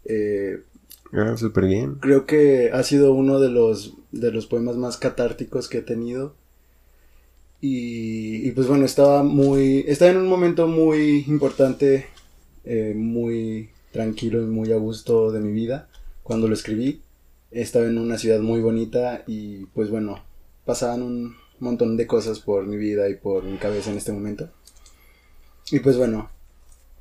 Eh, 0.04 0.64
Ah, 1.12 1.36
súper 1.36 1.66
bien. 1.66 1.96
Creo 1.96 2.24
que 2.24 2.70
ha 2.72 2.82
sido 2.84 3.12
uno 3.14 3.40
de 3.40 3.48
los, 3.48 3.94
de 4.12 4.30
los 4.30 4.46
poemas 4.46 4.76
más 4.76 4.96
catárticos 4.96 5.68
que 5.68 5.78
he 5.78 5.82
tenido. 5.82 6.34
Y, 7.60 8.46
y 8.48 8.52
pues 8.52 8.66
bueno, 8.68 8.84
estaba 8.86 9.22
muy. 9.22 9.84
Estaba 9.88 10.12
en 10.12 10.18
un 10.18 10.28
momento 10.28 10.66
muy 10.68 11.24
importante, 11.26 12.06
eh, 12.64 12.94
muy 12.94 13.70
tranquilo 13.92 14.42
y 14.42 14.46
muy 14.46 14.72
a 14.72 14.76
gusto 14.76 15.32
de 15.32 15.40
mi 15.40 15.52
vida 15.52 15.88
cuando 16.22 16.48
lo 16.48 16.54
escribí. 16.54 17.02
Estaba 17.50 17.86
en 17.86 17.98
una 17.98 18.18
ciudad 18.18 18.40
muy 18.40 18.60
bonita 18.60 19.24
y 19.26 19.66
pues 19.66 19.90
bueno, 19.90 20.22
pasaban 20.64 21.02
un 21.02 21.36
montón 21.58 21.96
de 21.96 22.06
cosas 22.06 22.40
por 22.40 22.66
mi 22.66 22.76
vida 22.76 23.08
y 23.08 23.16
por 23.16 23.44
mi 23.44 23.58
cabeza 23.58 23.90
en 23.90 23.96
este 23.96 24.12
momento. 24.12 24.50
Y 25.70 25.80
pues 25.80 25.96
bueno, 25.96 26.30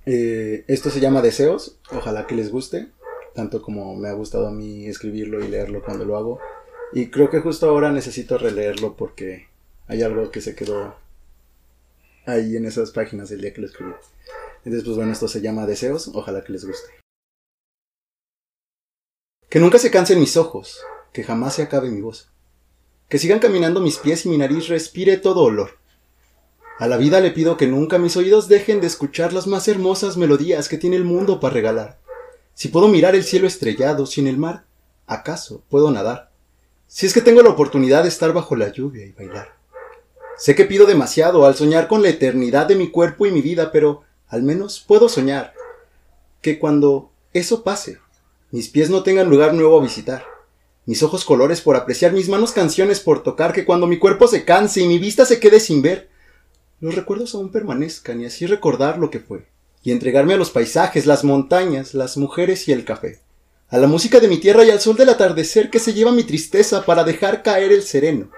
eh, 0.06 0.64
esto 0.68 0.90
se 0.90 1.00
llama 1.00 1.22
Deseos, 1.22 1.78
ojalá 1.92 2.26
que 2.26 2.36
les 2.36 2.52
guste 2.52 2.88
tanto 3.34 3.62
como 3.62 3.96
me 3.96 4.10
ha 4.10 4.14
gustado 4.14 4.48
a 4.48 4.52
mí 4.52 4.86
escribirlo 4.86 5.44
y 5.44 5.48
leerlo 5.48 5.82
cuando 5.82 6.06
lo 6.06 6.18
hago. 6.18 6.40
Y 6.92 7.08
creo 7.08 7.30
que 7.30 7.40
justo 7.40 7.70
ahora 7.70 7.92
necesito 7.92 8.38
releerlo 8.38 8.96
porque 8.96 9.48
hay 9.88 10.02
algo 10.02 10.32
que 10.32 10.42
se 10.42 10.56
quedó 10.56 10.96
ahí 12.26 12.58
en 12.58 12.66
esas 12.66 12.92
páginas 12.92 13.32
el 13.32 13.42
día 13.42 13.54
que 13.54 13.62
lo 13.62 13.68
escribí. 13.68 13.94
Entonces, 14.66 14.84
pues 14.84 14.98
bueno, 14.98 15.12
esto 15.12 15.28
se 15.28 15.42
llama 15.42 15.66
Deseos, 15.66 16.12
ojalá 16.14 16.44
que 16.44 16.54
les 16.54 16.66
guste. 16.66 16.90
Que 19.50 19.60
nunca 19.60 19.80
se 19.80 19.90
cansen 19.90 20.20
mis 20.20 20.38
ojos, 20.38 20.80
que 21.14 21.24
jamás 21.24 21.56
se 21.56 21.64
acabe 21.64 21.90
mi 21.90 22.02
voz. 22.02 22.32
Que 23.08 23.18
sigan 23.18 23.40
caminando 23.40 23.82
mis 23.82 23.98
pies 23.98 24.26
y 24.26 24.30
mi 24.30 24.38
nariz 24.38 24.68
respire 24.68 25.18
todo 25.18 25.42
olor. 25.42 25.80
A 26.78 26.88
la 26.88 26.98
vida 26.98 27.20
le 27.20 27.32
pido 27.32 27.58
que 27.58 27.68
nunca 27.68 27.98
mis 27.98 28.16
oídos 28.16 28.48
dejen 28.48 28.80
de 28.80 28.88
escuchar 28.88 29.34
las 29.34 29.48
más 29.48 29.68
hermosas 29.68 30.18
melodías 30.18 30.70
que 30.70 30.78
tiene 30.78 30.96
el 30.96 31.04
mundo 31.04 31.40
para 31.40 31.54
regalar. 31.54 32.00
Si 32.54 32.68
puedo 32.68 32.88
mirar 32.88 33.16
el 33.16 33.24
cielo 33.24 33.48
estrellado 33.48 34.06
sin 34.06 34.28
el 34.28 34.38
mar, 34.38 34.66
¿acaso 35.08 35.64
puedo 35.70 35.92
nadar? 35.92 36.32
Si 36.88 37.06
es 37.06 37.14
que 37.14 37.22
tengo 37.22 37.42
la 37.42 37.50
oportunidad 37.50 38.04
de 38.04 38.10
estar 38.10 38.34
bajo 38.34 38.56
la 38.56 38.72
lluvia 38.72 39.06
y 39.06 39.12
bailar. 39.12 39.56
Sé 40.38 40.56
que 40.56 40.66
pido 40.66 40.86
demasiado 40.86 41.46
al 41.46 41.56
soñar 41.56 41.88
con 41.88 42.02
la 42.02 42.10
eternidad 42.10 42.66
de 42.66 42.76
mi 42.76 42.92
cuerpo 42.92 43.26
y 43.26 43.32
mi 43.32 43.42
vida, 43.42 43.72
pero 43.72 44.04
al 44.30 44.44
menos 44.44 44.84
puedo 44.88 45.10
soñar 45.10 45.54
que 46.42 46.60
cuando 46.60 47.12
eso 47.34 47.64
pase, 47.64 48.00
mis 48.52 48.70
pies 48.70 48.90
no 48.90 49.04
tengan 49.04 49.30
lugar 49.30 49.54
nuevo 49.54 49.78
a 49.78 49.84
visitar, 49.84 50.26
mis 50.86 51.04
ojos 51.04 51.26
colores 51.26 51.62
por 51.62 51.76
apreciar, 51.76 52.14
mis 52.14 52.30
manos 52.30 52.52
canciones 52.52 53.00
por 53.00 53.22
tocar, 53.22 53.54
que 53.54 53.66
cuando 53.66 53.86
mi 53.86 54.00
cuerpo 54.00 54.28
se 54.28 54.46
canse 54.46 54.82
y 54.82 54.88
mi 54.88 54.98
vista 54.98 55.26
se 55.26 55.40
quede 55.40 55.60
sin 55.60 55.82
ver, 55.82 56.10
los 56.80 56.96
recuerdos 56.96 57.36
aún 57.36 57.52
permanezcan 57.52 58.22
y 58.22 58.26
así 58.26 58.46
recordar 58.46 58.98
lo 58.98 59.10
que 59.12 59.20
fue 59.20 59.48
y 59.84 59.92
entregarme 59.92 60.34
a 60.34 60.38
los 60.38 60.50
paisajes, 60.50 61.06
las 61.06 61.24
montañas, 61.24 61.94
las 61.94 62.18
mujeres 62.18 62.68
y 62.68 62.72
el 62.72 62.86
café, 62.86 63.20
a 63.70 63.78
la 63.78 63.88
música 63.88 64.20
de 64.20 64.28
mi 64.28 64.38
tierra 64.38 64.64
y 64.64 64.72
al 64.72 64.80
sol 64.80 64.96
del 64.96 65.10
atardecer 65.10 65.70
que 65.70 65.80
se 65.80 65.94
lleva 65.94 66.12
mi 66.12 66.24
tristeza 66.24 66.86
para 66.86 67.04
dejar 67.04 67.44
caer 67.44 67.72
el 67.72 67.84
sereno. 67.84 68.30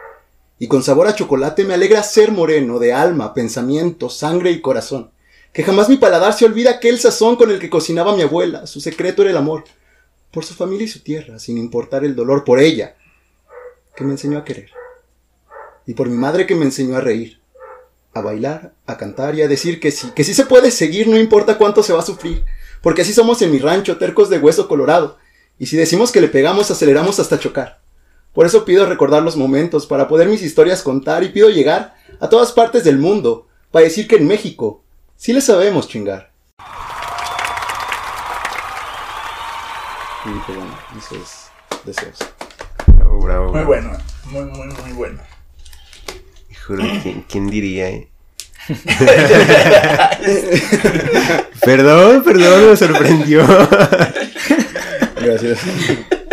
Y 0.60 0.67
con 0.67 0.84
sabor 0.84 1.08
a 1.08 1.15
chocolate 1.15 1.63
me 1.63 1.73
alegra 1.73 2.04
ser 2.04 2.32
moreno 2.32 2.77
de 2.80 2.93
alma, 2.93 3.34
pensamiento, 3.34 4.10
sangre 4.10 4.51
y 4.51 4.62
corazón. 4.62 5.12
Que 5.53 5.63
jamás 5.63 5.89
mi 5.89 5.97
paladar 5.97 6.33
se 6.33 6.45
olvida 6.45 6.71
aquel 6.71 6.99
sazón 6.99 7.35
con 7.35 7.51
el 7.51 7.59
que 7.59 7.69
cocinaba 7.69 8.15
mi 8.15 8.21
abuela, 8.21 8.67
su 8.67 8.79
secreto 8.79 9.21
era 9.21 9.31
el 9.31 9.37
amor, 9.37 9.65
por 10.31 10.45
su 10.45 10.53
familia 10.53 10.85
y 10.85 10.89
su 10.89 11.01
tierra, 11.01 11.39
sin 11.39 11.57
importar 11.57 12.05
el 12.05 12.15
dolor, 12.15 12.43
por 12.43 12.59
ella, 12.59 12.95
que 13.95 14.03
me 14.03 14.11
enseñó 14.11 14.37
a 14.37 14.45
querer. 14.45 14.71
Y 15.85 15.93
por 15.93 16.07
mi 16.07 16.17
madre 16.17 16.45
que 16.45 16.55
me 16.55 16.65
enseñó 16.65 16.95
a 16.95 17.01
reír 17.01 17.41
a 18.13 18.21
bailar, 18.21 18.73
a 18.85 18.97
cantar 18.97 19.35
y 19.35 19.41
a 19.41 19.47
decir 19.47 19.79
que 19.79 19.91
sí, 19.91 20.11
que 20.13 20.23
sí 20.23 20.33
se 20.33 20.45
puede 20.45 20.71
seguir, 20.71 21.07
no 21.07 21.17
importa 21.17 21.57
cuánto 21.57 21.81
se 21.83 21.93
va 21.93 21.99
a 21.99 22.05
sufrir, 22.05 22.43
porque 22.81 23.03
así 23.03 23.13
somos 23.13 23.41
en 23.41 23.51
mi 23.51 23.59
rancho, 23.59 23.97
tercos 23.97 24.29
de 24.29 24.39
hueso 24.39 24.67
colorado, 24.67 25.17
y 25.57 25.67
si 25.67 25.77
decimos 25.77 26.11
que 26.11 26.21
le 26.21 26.27
pegamos, 26.27 26.71
aceleramos 26.71 27.19
hasta 27.19 27.39
chocar. 27.39 27.81
Por 28.33 28.45
eso 28.45 28.65
pido 28.65 28.85
recordar 28.85 29.23
los 29.23 29.37
momentos, 29.37 29.85
para 29.85 30.07
poder 30.07 30.27
mis 30.27 30.41
historias 30.41 30.81
contar, 30.81 31.23
y 31.23 31.29
pido 31.29 31.49
llegar 31.49 31.95
a 32.19 32.29
todas 32.29 32.51
partes 32.51 32.83
del 32.83 32.97
mundo, 32.97 33.47
para 33.71 33.85
decir 33.85 34.07
que 34.07 34.17
en 34.17 34.27
México 34.27 34.80
sí 35.21 35.34
le 35.34 35.41
sabemos 35.41 35.88
chingar. 35.88 36.31
Y 40.25 40.29
pues 40.45 40.57
bueno, 40.57 40.75
eso 40.97 41.15
es 41.15 41.51
deseos. 41.86 42.17
Bravo, 42.88 43.19
bravo, 43.19 43.43
Muy 43.43 43.51
bravo. 43.53 43.67
bueno, 43.67 43.91
muy, 44.25 44.45
muy, 44.45 44.67
muy 44.67 44.91
bueno. 44.93 45.21
Juro, 46.65 46.84
¿quién, 47.03 47.23
quién 47.29 47.51
diría, 47.51 47.89
eh? 47.89 48.07
perdón, 51.65 52.23
perdón, 52.23 52.69
me 52.69 52.77
sorprendió. 52.77 53.45
Gracias. 55.21 55.60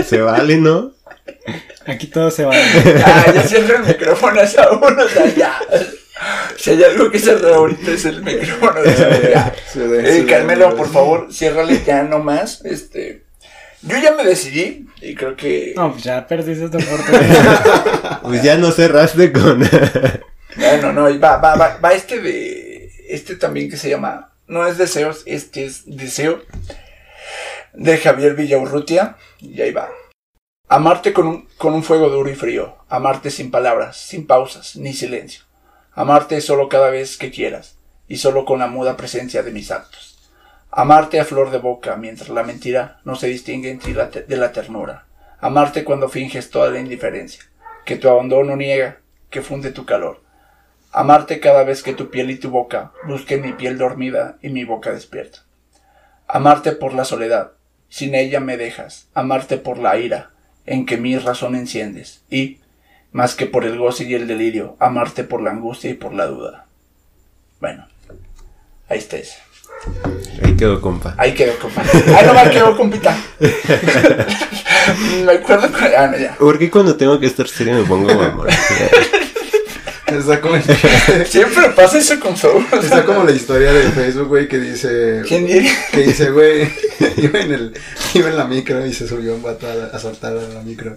Se 0.06 0.22
vale, 0.22 0.56
¿no? 0.56 0.92
Aquí 1.86 2.06
todo 2.06 2.30
se 2.30 2.46
va. 2.46 2.54
Ah, 2.54 3.32
ya 3.34 3.42
cierra 3.42 3.76
el 3.80 3.84
micrófono 3.86 4.40
a 4.40 4.46
Saúl, 4.46 4.98
o 4.98 5.08
sea, 5.08 5.26
ya. 5.34 5.58
Si 6.58 6.70
hay 6.70 6.82
algo 6.82 7.08
que 7.08 7.20
cerrar 7.20 7.52
ahorita 7.52 7.92
es 7.92 8.04
el 8.04 8.20
micrófono 8.24 8.82
de 8.82 10.20
Eh, 10.20 10.26
Carmelo, 10.28 10.74
por 10.74 10.90
favor, 10.90 11.32
ciérrale 11.32 11.82
ya 11.86 12.02
nomás. 12.02 12.64
Este, 12.64 13.22
yo 13.82 13.96
ya 13.98 14.12
me 14.12 14.24
decidí 14.24 14.88
y 15.00 15.14
creo 15.14 15.36
que. 15.36 15.72
No, 15.76 15.92
pues 15.92 16.02
ya 16.02 16.26
perdiste 16.26 16.68
tu 16.68 16.78
oportunidad. 16.84 18.22
Pues 18.22 18.42
ya 18.42 18.56
no 18.56 18.72
cerraste 18.72 19.32
con. 19.32 19.68
Bueno, 20.56 20.92
no, 20.92 21.02
va, 21.20 21.36
va, 21.36 21.54
va, 21.54 21.78
va 21.78 21.92
este 21.92 22.20
de. 22.20 22.90
Este 23.08 23.36
también 23.36 23.70
que 23.70 23.76
se 23.76 23.88
llama. 23.88 24.32
No 24.48 24.66
es 24.66 24.76
deseos, 24.76 25.22
este 25.24 25.64
es 25.64 25.82
deseo. 25.86 26.42
De 27.74 27.96
Javier 27.98 28.34
Villaurrutia. 28.34 29.16
Y 29.40 29.60
ahí 29.62 29.70
va. 29.70 29.88
Amarte 30.68 31.12
con 31.12 31.28
un, 31.28 31.48
con 31.58 31.74
un 31.74 31.84
fuego 31.84 32.08
duro 32.08 32.28
y 32.28 32.34
frío. 32.34 32.74
Amarte 32.88 33.30
sin 33.30 33.52
palabras, 33.52 33.98
sin 33.98 34.26
pausas, 34.26 34.74
ni 34.74 34.92
silencio. 34.94 35.42
Amarte 35.98 36.40
solo 36.40 36.68
cada 36.68 36.90
vez 36.90 37.16
que 37.16 37.32
quieras. 37.32 37.76
Y 38.06 38.18
solo 38.18 38.44
con 38.44 38.60
la 38.60 38.68
muda 38.68 38.96
presencia 38.96 39.42
de 39.42 39.50
mis 39.50 39.72
actos. 39.72 40.16
Amarte 40.70 41.18
a 41.18 41.24
flor 41.24 41.50
de 41.50 41.58
boca 41.58 41.96
mientras 41.96 42.28
la 42.28 42.44
mentira 42.44 43.00
no 43.04 43.16
se 43.16 43.26
distingue 43.26 43.72
en 43.72 43.80
ti 43.80 43.92
de 43.94 44.36
la 44.36 44.52
ternura. 44.52 45.06
Amarte 45.40 45.82
cuando 45.82 46.08
finges 46.08 46.50
toda 46.50 46.70
la 46.70 46.78
indiferencia. 46.78 47.42
Que 47.84 47.96
tu 47.96 48.08
abandono 48.08 48.54
niega, 48.54 49.00
que 49.28 49.42
funde 49.42 49.72
tu 49.72 49.86
calor. 49.86 50.22
Amarte 50.92 51.40
cada 51.40 51.64
vez 51.64 51.82
que 51.82 51.94
tu 51.94 52.10
piel 52.10 52.30
y 52.30 52.36
tu 52.36 52.48
boca 52.50 52.92
busquen 53.08 53.42
mi 53.42 53.54
piel 53.54 53.76
dormida 53.76 54.38
y 54.40 54.50
mi 54.50 54.62
boca 54.62 54.92
despierta. 54.92 55.40
Amarte 56.28 56.70
por 56.70 56.94
la 56.94 57.04
soledad, 57.04 57.54
sin 57.88 58.14
ella 58.14 58.38
me 58.38 58.56
dejas. 58.56 59.08
Amarte 59.14 59.56
por 59.56 59.78
la 59.78 59.98
ira, 59.98 60.30
en 60.64 60.86
que 60.86 60.96
mi 60.96 61.18
razón 61.18 61.56
enciendes. 61.56 62.22
Y, 62.30 62.60
más 63.12 63.34
que 63.34 63.46
por 63.46 63.64
el 63.64 63.78
goce 63.78 64.04
y 64.04 64.14
el 64.14 64.26
delirio, 64.26 64.76
amarte 64.78 65.24
por 65.24 65.42
la 65.42 65.50
angustia 65.50 65.90
y 65.90 65.94
por 65.94 66.14
la 66.14 66.26
duda. 66.26 66.66
Bueno, 67.60 67.86
ahí 68.88 68.98
estés. 68.98 69.36
Ahí 70.42 70.56
quedó, 70.56 70.80
compa. 70.80 71.14
Ahí 71.18 71.34
quedó, 71.34 71.58
compa. 71.58 71.82
Ahí 72.16 72.26
nomás 72.26 72.50
quedó, 72.50 72.76
compita. 72.76 73.16
Me 75.24 75.32
acuerdo 75.32 75.70
con... 75.70 75.82
Ah, 75.96 76.08
no, 76.08 76.18
ya. 76.18 76.34
¿Por 76.36 76.58
qué 76.58 76.70
cuando 76.70 76.96
tengo 76.96 77.18
que 77.20 77.26
estar 77.26 77.46
serio 77.48 77.74
me 77.74 77.84
pongo 77.84 78.12
mamón? 78.14 78.48
Está 80.06 80.40
como, 80.40 80.56
Siempre 81.26 81.68
pasa 81.76 81.98
eso 81.98 82.18
con 82.18 82.34
Soul. 82.34 82.64
está 82.82 83.04
como 83.04 83.24
la 83.24 83.32
historia 83.32 83.74
de 83.74 83.90
Facebook, 83.90 84.28
güey, 84.28 84.48
que 84.48 84.58
dice... 84.58 85.22
¿Quién 85.28 85.46
diría? 85.46 85.70
Que 85.92 86.00
dice, 86.00 86.30
güey, 86.30 86.66
iba 87.18 87.40
en, 87.40 87.52
el, 87.52 87.74
iba 88.14 88.30
en 88.30 88.36
la 88.38 88.46
micro 88.46 88.86
y 88.86 88.94
se 88.94 89.06
subió 89.06 89.34
un 89.34 89.42
vato 89.42 89.66
a, 89.66 89.94
a 89.94 89.98
saltar 89.98 90.32
a 90.32 90.40
la 90.54 90.62
micro. 90.62 90.96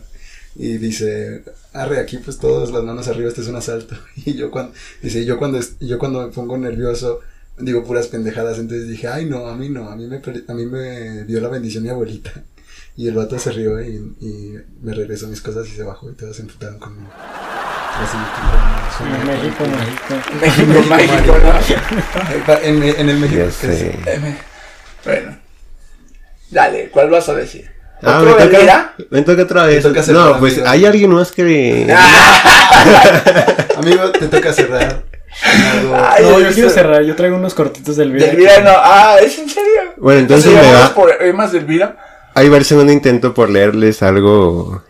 Y 0.56 0.78
dice, 0.78 1.44
arre, 1.74 2.00
aquí 2.00 2.18
pues 2.18 2.38
todas 2.38 2.72
las 2.72 2.84
manos 2.84 3.08
arriba, 3.08 3.30
este 3.30 3.42
es 3.42 3.48
un 3.48 3.56
asalto. 3.56 3.96
Y 4.26 4.34
yo 4.34 4.52
cuando, 4.52 4.74
dice, 5.02 5.26
yo 5.26 5.38
cuando, 5.38 5.60
yo 5.80 5.98
cuando 5.98 6.26
me 6.26 6.34
pongo 6.34 6.58
nervioso, 6.58 7.22
digo 7.58 7.84
puras 7.84 8.08
pendejadas. 8.08 8.60
Entonces 8.60 8.88
dije, 8.88 9.08
ay 9.08 9.26
no, 9.26 9.48
a 9.48 9.56
mí 9.56 9.70
no, 9.70 9.90
a 9.90 9.96
mí 9.96 10.08
me, 10.08 10.18
a 10.48 10.54
mí 10.54 10.66
me 10.66 11.24
dio 11.26 11.40
la 11.42 11.50
bendición 11.50 11.84
mi 11.84 11.90
abuelita. 11.90 12.32
Y 12.98 13.08
el 13.08 13.16
vato 13.16 13.40
se 13.40 13.54
rió 13.54 13.82
y, 13.82 13.96
y 14.20 14.58
me 14.82 14.94
regresó 14.94 15.26
mis 15.30 15.40
cosas 15.40 15.66
y 15.70 15.72
se 15.72 15.82
bajó 15.82 16.12
y 16.12 16.14
todos 16.14 16.36
se 16.36 16.42
emputaron 16.42 16.78
conmigo. 16.78 17.10
Así, 17.16 18.18
En 19.02 19.28
México, 19.28 19.64
México. 19.66 20.16
México 20.42 20.90
mágico, 20.90 21.38
¿no? 22.48 22.54
En, 22.62 22.84
en 22.84 23.10
el 23.10 23.18
México. 23.18 23.50
Bueno. 25.06 25.38
Dale, 26.50 26.90
¿cuál 26.90 27.10
vas 27.10 27.30
a 27.30 27.34
decir? 27.34 27.72
Ah, 28.04 28.20
¿Otro 28.20 28.32
me 28.32 28.38
de 28.48 28.56
Elvira? 28.56 28.94
toca, 28.98 29.08
me 29.12 29.22
toca 29.22 29.44
otra 29.44 29.66
vez. 29.66 29.84
toca 29.84 30.00
hacer 30.00 30.16
no, 30.16 30.40
pues 30.40 30.58
mí, 30.58 30.64
hay 30.66 30.86
alguien 30.86 31.12
más 31.14 31.32
que... 31.32 31.88
Amigo, 33.78 34.12
te 34.12 34.28
toca 34.28 34.54
cerrar. 34.54 35.04
Ay, 35.94 36.24
No, 36.26 36.40
yo 36.40 36.52
quiero 36.52 36.70
cerrar. 36.70 37.04
Yo 37.04 37.16
traigo 37.16 37.36
unos 37.38 37.54
cortitos 37.54 37.96
del 37.96 38.10
De 38.10 38.16
video. 38.16 38.32
Elvira 38.32 38.60
no. 38.62 38.72
Ah, 38.76 39.16
¿es 39.22 39.38
en 39.40 39.50
serio? 39.50 39.94
Bueno, 39.98 40.20
entonces 40.22 40.52
¿Se 40.52 40.58
me 40.62 40.74
va- 40.74 40.94
por 40.94 41.12
Emas 41.22 41.52
de 41.52 41.60
Elvira? 41.60 41.98
Ahí 42.34 42.50
va 42.50 42.58
el 42.58 42.66
segundo 42.66 42.92
intento 42.92 43.34
por 43.34 43.50
leerles 43.50 44.02
algo 44.04 44.84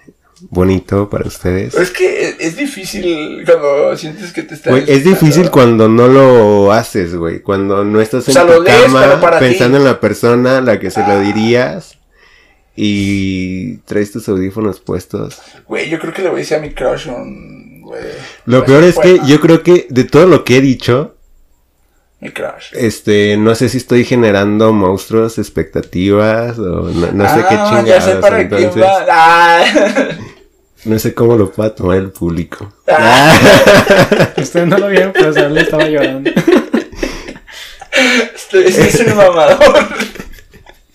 bonito 0.50 1.10
para 1.10 1.28
ustedes. 1.28 1.74
Es 1.76 1.91
que 1.91 2.30
es, 2.30 2.36
es 2.39 2.56
difícil 2.58 3.43
cuando 3.45 3.95
sientes 3.97 4.32
que 4.34 4.43
te 4.43 4.56
estás... 4.56 4.71
Güey, 4.71 4.84
es 4.88 5.04
difícil 5.04 5.50
cuando 5.52 5.88
no 5.88 6.08
lo 6.08 6.71
haces, 6.71 7.15
güey. 7.15 7.41
Cuando 7.41 7.84
no 7.84 8.02
estás 8.02 8.28
en 8.28 8.32
O 8.32 8.34
sea, 8.34 8.56
tu 8.56 8.62
lees, 8.63 8.82
cama 8.84 9.19
para 9.21 9.39
ti. 9.39 9.45
pensando 9.45 9.78
en 9.78 9.84
la 9.86 10.00
persona 10.00 10.58
a 10.58 10.62
la 10.62 10.80
que 10.80 10.91
se 10.91 11.06
lo 11.06 11.19
dirías 11.19 11.97
y 12.76 13.78
traes 13.80 14.12
tus 14.12 14.28
audífonos 14.30 14.80
puestos. 14.80 15.40
Güey, 15.68 15.90
yo 15.90 16.00
creo 16.00 16.14
que 16.14 16.22
le 16.22 16.30
voy 16.30 16.38
a 16.38 16.44
decir 16.44 16.58
a 16.58 16.62
mi 16.62 16.72
crush 16.74 17.08
un... 17.10 17.82
Güey, 17.82 18.02
Lo 18.46 18.60
pues, 18.64 18.72
peor 18.72 18.84
es 18.84 18.98
que 19.00 19.20
yo 19.28 19.40
creo 19.42 19.64
que 19.64 19.88
de 19.90 20.04
todo 20.06 20.26
lo 20.26 20.44
que 20.46 20.58
he 20.58 20.62
dicho, 20.62 21.16
Mi 22.22 22.30
crush. 22.32 22.72
este, 22.74 23.36
no 23.38 23.54
sé 23.56 23.68
si 23.70 23.78
estoy 23.78 24.06
generando 24.06 24.72
monstruos, 24.72 25.38
expectativas 25.38 26.58
o 26.60 26.90
no, 26.90 27.12
no 27.12 27.28
sé 27.30 27.42
qué 27.50 27.56
Ah, 27.56 27.66
chingados. 27.68 27.86
ya 27.88 28.02
sé 28.02 28.16
para 28.18 28.42
entonces, 28.42 28.70
quién 28.72 28.84
va. 28.86 29.06
Ah. 29.10 29.66
no 30.86 31.00
sé 31.00 31.14
cómo 31.14 31.36
lo 31.38 31.52
pueda 31.52 31.76
tomar 31.76 31.98
el 31.98 32.12
público. 32.12 32.72
Ah. 32.88 34.34
Ustedes 34.38 34.68
no 34.68 34.78
lo 34.78 34.88
vieron, 34.88 35.12
pero 35.12 35.34
Saúl 35.34 35.58
estaba 35.58 35.86
llorando. 35.90 36.32
Este, 38.36 38.68
este 38.70 38.88
es 38.88 39.00
un 39.08 39.18
mamador. 39.18 39.60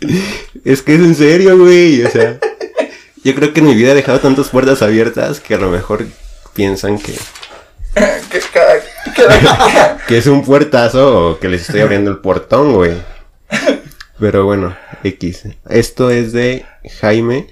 Es 0.66 0.82
que 0.82 0.96
es 0.96 1.00
en 1.00 1.14
serio, 1.14 1.56
güey. 1.56 2.02
O 2.02 2.10
sea, 2.10 2.40
yo 3.24 3.34
creo 3.36 3.52
que 3.52 3.60
en 3.60 3.66
mi 3.66 3.74
vida 3.76 3.92
he 3.92 3.94
dejado 3.94 4.18
tantas 4.18 4.48
puertas 4.48 4.82
abiertas 4.82 5.38
que 5.38 5.54
a 5.54 5.58
lo 5.58 5.70
mejor 5.70 6.04
piensan 6.54 6.98
que, 6.98 7.14
que 10.08 10.18
es 10.18 10.26
un 10.26 10.44
puertazo 10.44 11.30
o 11.30 11.38
que 11.38 11.48
les 11.48 11.60
estoy 11.60 11.82
abriendo 11.82 12.10
el 12.10 12.18
portón, 12.18 12.74
güey. 12.74 12.94
Pero 14.18 14.44
bueno, 14.44 14.76
X. 15.04 15.44
Esto 15.68 16.10
es 16.10 16.32
de 16.32 16.66
Jaime. 16.98 17.46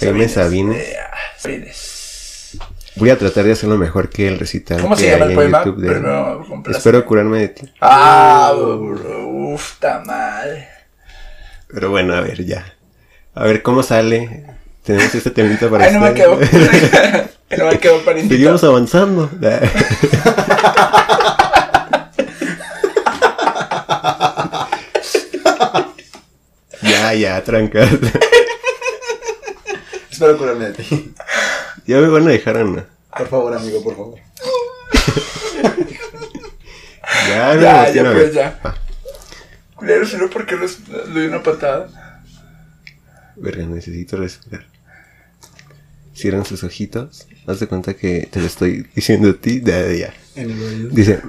Jaime 0.00 0.30
Sabines. 0.30 0.78
Eh, 0.78 0.96
ah, 0.98 1.16
Sabines. 1.36 2.58
Voy 2.96 3.10
a 3.10 3.18
tratar 3.18 3.44
de 3.44 3.52
hacerlo 3.52 3.76
mejor 3.76 4.08
que 4.08 4.28
el 4.28 4.38
recital 4.38 4.80
¿Cómo 4.80 4.96
que 4.96 5.02
se 5.02 5.10
llama 5.10 5.26
hay 5.26 5.32
el 5.32 5.32
en 5.32 5.36
poema? 5.36 5.64
YouTube 5.64 5.82
de-. 5.82 6.72
Espero 6.72 7.04
curarme 7.04 7.40
de 7.40 7.48
ti. 7.48 7.72
Ah, 7.82 8.54
uf, 8.54 9.78
ta 9.78 10.02
madre. 10.06 10.81
Pero 11.72 11.90
bueno, 11.90 12.14
a 12.14 12.20
ver, 12.20 12.44
ya. 12.44 12.76
A 13.34 13.44
ver 13.44 13.62
cómo 13.62 13.82
sale. 13.82 14.44
Tenemos 14.84 15.14
este 15.14 15.30
temita 15.30 15.70
para 15.70 15.86
Ay, 15.86 15.94
no 15.94 16.00
me 16.00 16.12
quedó. 16.12 16.38
no 17.58 17.66
me 17.70 17.78
quedó 17.78 18.04
para. 18.04 18.20
Seguimos 18.20 18.62
avanzando. 18.64 19.30
ya, 26.82 27.14
ya, 27.14 27.42
trancas. 27.42 27.88
Espero 30.10 30.36
curarme 30.36 30.66
de 30.66 30.72
ti. 30.74 31.14
ya 31.86 31.96
me 31.98 32.08
van 32.08 32.28
a 32.28 32.30
dejar, 32.32 32.58
Ana. 32.58 32.86
Por 33.16 33.28
favor, 33.28 33.54
amigo, 33.56 33.82
por 33.82 33.96
favor. 33.96 34.18
Ya, 37.28 37.54
Ya, 37.54 37.90
ya, 37.92 38.12
pues 38.12 38.34
ya. 38.34 38.60
Culero, 39.82 40.06
sino 40.06 40.30
porque 40.30 40.54
los, 40.54 40.78
le 41.12 41.22
di 41.22 41.26
una 41.26 41.42
patada. 41.42 42.22
Verga, 43.34 43.66
necesito 43.66 44.16
respirar. 44.16 44.64
Cierran 46.14 46.44
sus 46.44 46.62
ojitos. 46.62 47.26
Haz 47.48 47.58
de 47.58 47.66
cuenta 47.66 47.94
que 47.94 48.28
te 48.30 48.38
lo 48.38 48.46
estoy 48.46 48.86
diciendo 48.94 49.30
a 49.30 49.34
ti. 49.34 49.60
En 50.36 50.50
el 50.50 50.62
oído. 50.62 50.88
Dice, 50.90 51.20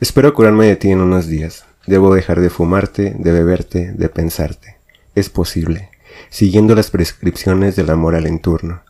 espero 0.00 0.32
curarme 0.32 0.68
de 0.68 0.76
ti 0.76 0.90
en 0.90 1.02
unos 1.02 1.26
días. 1.26 1.66
Debo 1.86 2.14
dejar 2.14 2.40
de 2.40 2.48
fumarte, 2.48 3.14
de 3.18 3.30
beberte, 3.30 3.92
de 3.92 4.08
pensarte. 4.08 4.78
Es 5.14 5.28
posible, 5.28 5.90
siguiendo 6.30 6.74
las 6.74 6.90
prescripciones 6.90 7.76
del 7.76 7.90
amor 7.90 8.14
al 8.14 8.26
enturno. 8.26 8.84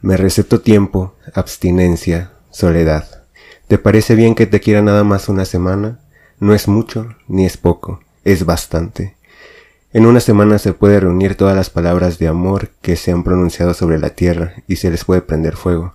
Me 0.00 0.16
receto 0.16 0.60
tiempo, 0.60 1.14
abstinencia, 1.34 2.32
soledad. 2.50 3.22
¿Te 3.68 3.78
parece 3.78 4.16
bien 4.16 4.34
que 4.34 4.46
te 4.46 4.58
quiera 4.58 4.82
nada 4.82 5.04
más 5.04 5.28
una 5.28 5.44
semana? 5.44 6.00
No 6.42 6.54
es 6.54 6.66
mucho, 6.66 7.14
ni 7.28 7.46
es 7.46 7.56
poco, 7.56 8.00
es 8.24 8.44
bastante. 8.44 9.14
En 9.92 10.06
una 10.06 10.18
semana 10.18 10.58
se 10.58 10.72
puede 10.72 10.98
reunir 10.98 11.36
todas 11.36 11.54
las 11.54 11.70
palabras 11.70 12.18
de 12.18 12.26
amor 12.26 12.70
que 12.82 12.96
se 12.96 13.12
han 13.12 13.22
pronunciado 13.22 13.74
sobre 13.74 14.00
la 14.00 14.10
tierra 14.10 14.54
y 14.66 14.74
se 14.74 14.90
les 14.90 15.04
puede 15.04 15.22
prender 15.22 15.54
fuego. 15.54 15.94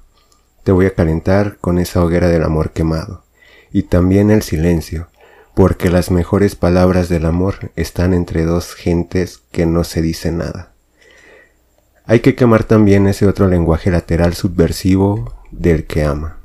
Te 0.64 0.72
voy 0.72 0.86
a 0.86 0.94
calentar 0.94 1.58
con 1.58 1.80
esa 1.80 2.02
hoguera 2.02 2.30
del 2.30 2.44
amor 2.44 2.72
quemado. 2.72 3.26
Y 3.74 3.84
también 3.84 4.32
el 4.32 4.42
silencio, 4.42 5.10
porque 5.54 5.90
las 5.90 6.12
mejores 6.12 6.56
palabras 6.56 7.10
del 7.10 7.26
amor 7.26 7.74
están 7.76 8.14
entre 8.14 8.46
dos 8.46 8.74
gentes 8.74 9.42
que 9.52 9.66
no 9.66 9.84
se 9.84 10.02
dice 10.02 10.32
nada. 10.32 10.72
Hay 12.06 12.22
que 12.22 12.36
quemar 12.36 12.64
también 12.64 13.08
ese 13.08 13.28
otro 13.28 13.50
lenguaje 13.50 13.92
lateral 13.92 14.34
subversivo 14.34 15.34
del 15.52 15.86
que 15.88 16.06
ama. 16.06 16.38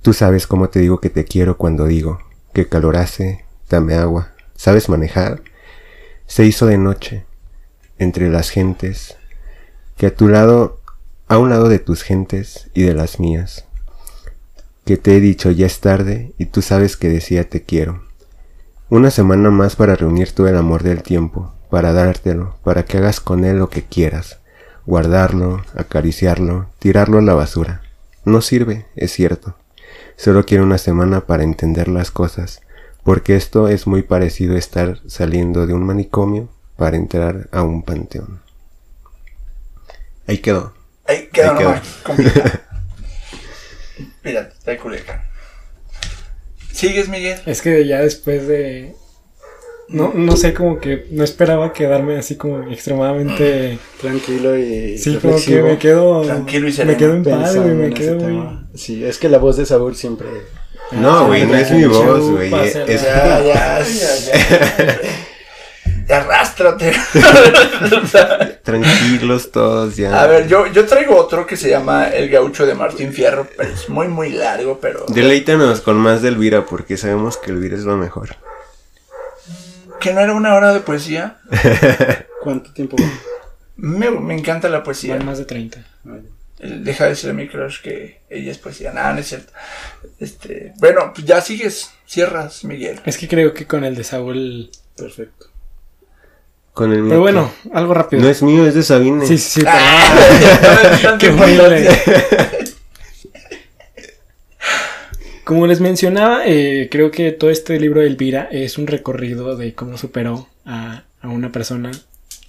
Tú 0.00 0.14
sabes 0.14 0.46
cómo 0.46 0.70
te 0.70 0.78
digo 0.78 1.00
que 1.00 1.10
te 1.10 1.26
quiero 1.26 1.58
cuando 1.58 1.84
digo, 1.84 2.18
que 2.54 2.68
calor 2.68 2.96
hace, 2.96 3.44
dame 3.68 3.94
agua, 3.94 4.32
¿sabes 4.54 4.88
manejar? 4.88 5.42
Se 6.26 6.46
hizo 6.46 6.66
de 6.66 6.78
noche, 6.78 7.26
entre 7.98 8.30
las 8.30 8.48
gentes, 8.48 9.16
que 9.96 10.06
a 10.06 10.14
tu 10.14 10.28
lado, 10.28 10.80
a 11.28 11.36
un 11.36 11.50
lado 11.50 11.68
de 11.68 11.80
tus 11.80 12.02
gentes 12.02 12.70
y 12.72 12.82
de 12.82 12.94
las 12.94 13.20
mías, 13.20 13.66
que 14.86 14.96
te 14.96 15.16
he 15.16 15.20
dicho 15.20 15.50
ya 15.50 15.66
es 15.66 15.80
tarde 15.80 16.32
y 16.38 16.46
tú 16.46 16.62
sabes 16.62 16.96
que 16.96 17.08
decía 17.08 17.48
te 17.48 17.62
quiero. 17.62 18.04
Una 18.88 19.10
semana 19.10 19.50
más 19.50 19.76
para 19.76 19.96
reunir 19.96 20.32
todo 20.32 20.46
el 20.46 20.56
amor 20.56 20.84
del 20.84 21.02
tiempo, 21.02 21.52
para 21.70 21.92
dártelo, 21.92 22.56
para 22.62 22.84
que 22.84 22.98
hagas 22.98 23.18
con 23.18 23.44
él 23.44 23.58
lo 23.58 23.68
que 23.68 23.82
quieras, 23.82 24.38
guardarlo, 24.86 25.64
acariciarlo, 25.74 26.66
tirarlo 26.78 27.18
a 27.18 27.22
la 27.22 27.34
basura. 27.34 27.82
No 28.24 28.40
sirve, 28.42 28.86
es 28.94 29.12
cierto. 29.12 29.56
Solo 30.16 30.44
quiero 30.46 30.64
una 30.64 30.78
semana 30.78 31.22
para 31.26 31.42
entender 31.42 31.88
las 31.88 32.10
cosas, 32.10 32.60
porque 33.02 33.36
esto 33.36 33.68
es 33.68 33.86
muy 33.86 34.02
parecido 34.02 34.54
a 34.54 34.58
estar 34.58 35.00
saliendo 35.06 35.66
de 35.66 35.74
un 35.74 35.84
manicomio 35.84 36.48
para 36.76 36.96
entrar 36.96 37.48
a 37.52 37.62
un 37.62 37.82
panteón. 37.82 38.40
Ahí 40.26 40.38
quedó. 40.38 40.74
Ahí 41.06 41.28
quedó 41.32 41.52
Ahí 41.52 41.58
quedó. 41.58 41.68
nomás 41.70 41.88
complicado. 42.02 42.50
Mira, 44.24 44.40
está 44.56 44.76
Culiacán. 44.78 45.22
¿Sigues, 46.72 47.08
Miguel? 47.08 47.40
Es 47.46 47.60
que 47.62 47.86
ya 47.86 48.00
después 48.00 48.46
de. 48.48 48.96
No, 49.88 50.12
no 50.14 50.36
sé, 50.36 50.54
como 50.54 50.78
que 50.80 51.06
no 51.10 51.22
esperaba 51.24 51.72
quedarme 51.72 52.16
así 52.16 52.36
como 52.36 52.70
extremadamente. 52.70 53.78
Tranquilo 54.00 54.56
y 54.56 54.96
Sí, 54.98 55.18
como 55.20 55.36
que 55.36 55.62
me 55.62 55.78
quedo. 55.78 56.22
Tranquilo 56.22 56.66
y 56.68 56.70
Me 56.70 56.76
sereno. 56.76 56.98
quedo 56.98 57.14
en 57.14 57.24
paz, 57.24 57.56
güey. 57.56 57.74
Me 57.74 57.90
quedo 57.92 58.18
muy. 58.20 58.58
Sí, 58.74 59.04
es 59.04 59.18
que 59.18 59.28
la 59.28 59.38
voz 59.38 59.56
de 59.56 59.66
Saúl 59.66 59.94
siempre... 59.94 60.28
No, 60.92 61.26
güey, 61.26 61.46
no 61.46 61.54
es 61.56 61.70
mi 61.70 61.84
voz, 61.86 62.30
güey. 62.30 62.52
Es, 62.54 62.74
ya, 63.02 63.42
ya, 63.42 63.82
ya. 63.82 65.00
Ya 66.06 66.16
arrástrate. 66.20 66.92
tranquilos 68.62 69.50
todos 69.50 69.96
ya. 69.96 70.22
A 70.22 70.26
ver, 70.26 70.46
yo, 70.48 70.66
yo 70.66 70.84
traigo 70.86 71.16
otro 71.16 71.46
que 71.46 71.56
se 71.56 71.70
llama 71.70 72.08
El 72.08 72.28
Gaucho 72.30 72.66
de 72.66 72.74
Martín 72.74 73.12
Fierro, 73.12 73.46
pero 73.56 73.70
es 73.70 73.88
muy, 73.88 74.08
muy 74.08 74.30
largo, 74.30 74.78
pero... 74.80 75.04
Deleítanos 75.08 75.80
con 75.80 75.96
más 75.96 76.22
de 76.22 76.28
Elvira, 76.28 76.66
porque 76.66 76.96
sabemos 76.96 77.36
que 77.36 77.50
Elvira 77.50 77.76
es 77.76 77.84
lo 77.84 77.96
mejor. 77.96 78.36
¿Que 80.04 80.12
no 80.12 80.20
era 80.20 80.34
una 80.34 80.54
hora 80.54 80.74
de 80.74 80.80
poesía? 80.80 81.38
¿Cuánto 82.42 82.70
tiempo 82.74 82.94
va? 83.00 83.08
Me, 83.76 84.10
me 84.10 84.34
encanta 84.34 84.68
la 84.68 84.82
poesía. 84.82 85.16
Más 85.16 85.38
de 85.38 85.46
30. 85.46 85.82
El- 86.58 86.84
Deja 86.84 87.04
de 87.04 87.10
decirle 87.10 87.30
a 87.30 87.34
mi 87.34 87.48
crush 87.48 87.80
que 87.80 88.20
ella 88.28 88.52
es 88.52 88.58
poesía. 88.58 88.92
Nada, 88.92 89.14
no 89.14 89.20
es 89.20 89.28
cierto. 89.28 89.50
Este, 90.20 90.74
bueno, 90.76 91.10
pues 91.14 91.26
ya 91.26 91.40
sigues, 91.40 91.90
cierras, 92.06 92.64
Miguel. 92.64 93.00
Es 93.06 93.16
que 93.16 93.26
creo 93.28 93.54
que 93.54 93.66
con 93.66 93.82
el 93.82 93.94
de 93.94 94.04
Saúl. 94.04 94.70
Perfecto. 94.94 95.46
Con 96.74 96.92
el 96.92 96.98
mío. 97.00 97.08
Pero 97.08 97.20
bueno, 97.22 97.50
algo 97.72 97.94
rápido. 97.94 98.22
No 98.24 98.28
es 98.28 98.42
mío, 98.42 98.66
es 98.66 98.74
de 98.74 98.82
Sabine. 98.82 99.26
Sí, 99.26 99.38
sí, 99.38 99.60
sí. 99.62 99.66
Ah, 99.66 101.16
Qué 101.18 101.30
baile. 101.30 101.88
Como 105.44 105.66
les 105.66 105.80
mencionaba, 105.80 106.42
eh, 106.46 106.88
creo 106.90 107.10
que 107.10 107.30
todo 107.32 107.50
este 107.50 107.78
libro 107.78 108.00
de 108.00 108.06
Elvira 108.06 108.48
es 108.50 108.78
un 108.78 108.86
recorrido 108.86 109.56
de 109.56 109.74
cómo 109.74 109.98
superó 109.98 110.48
a, 110.64 111.04
a 111.20 111.28
una 111.28 111.52
persona 111.52 111.90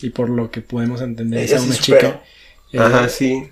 y 0.02 0.12
por 0.12 0.30
lo 0.30 0.50
que 0.50 0.62
podemos 0.62 1.02
entender 1.02 1.42
es 1.44 1.52
Ella 1.52 1.60
a 1.60 1.64
una 1.64 1.76
chica. 1.76 2.24
Eh, 2.72 2.80
Ajá, 2.80 3.10
sí. 3.10 3.44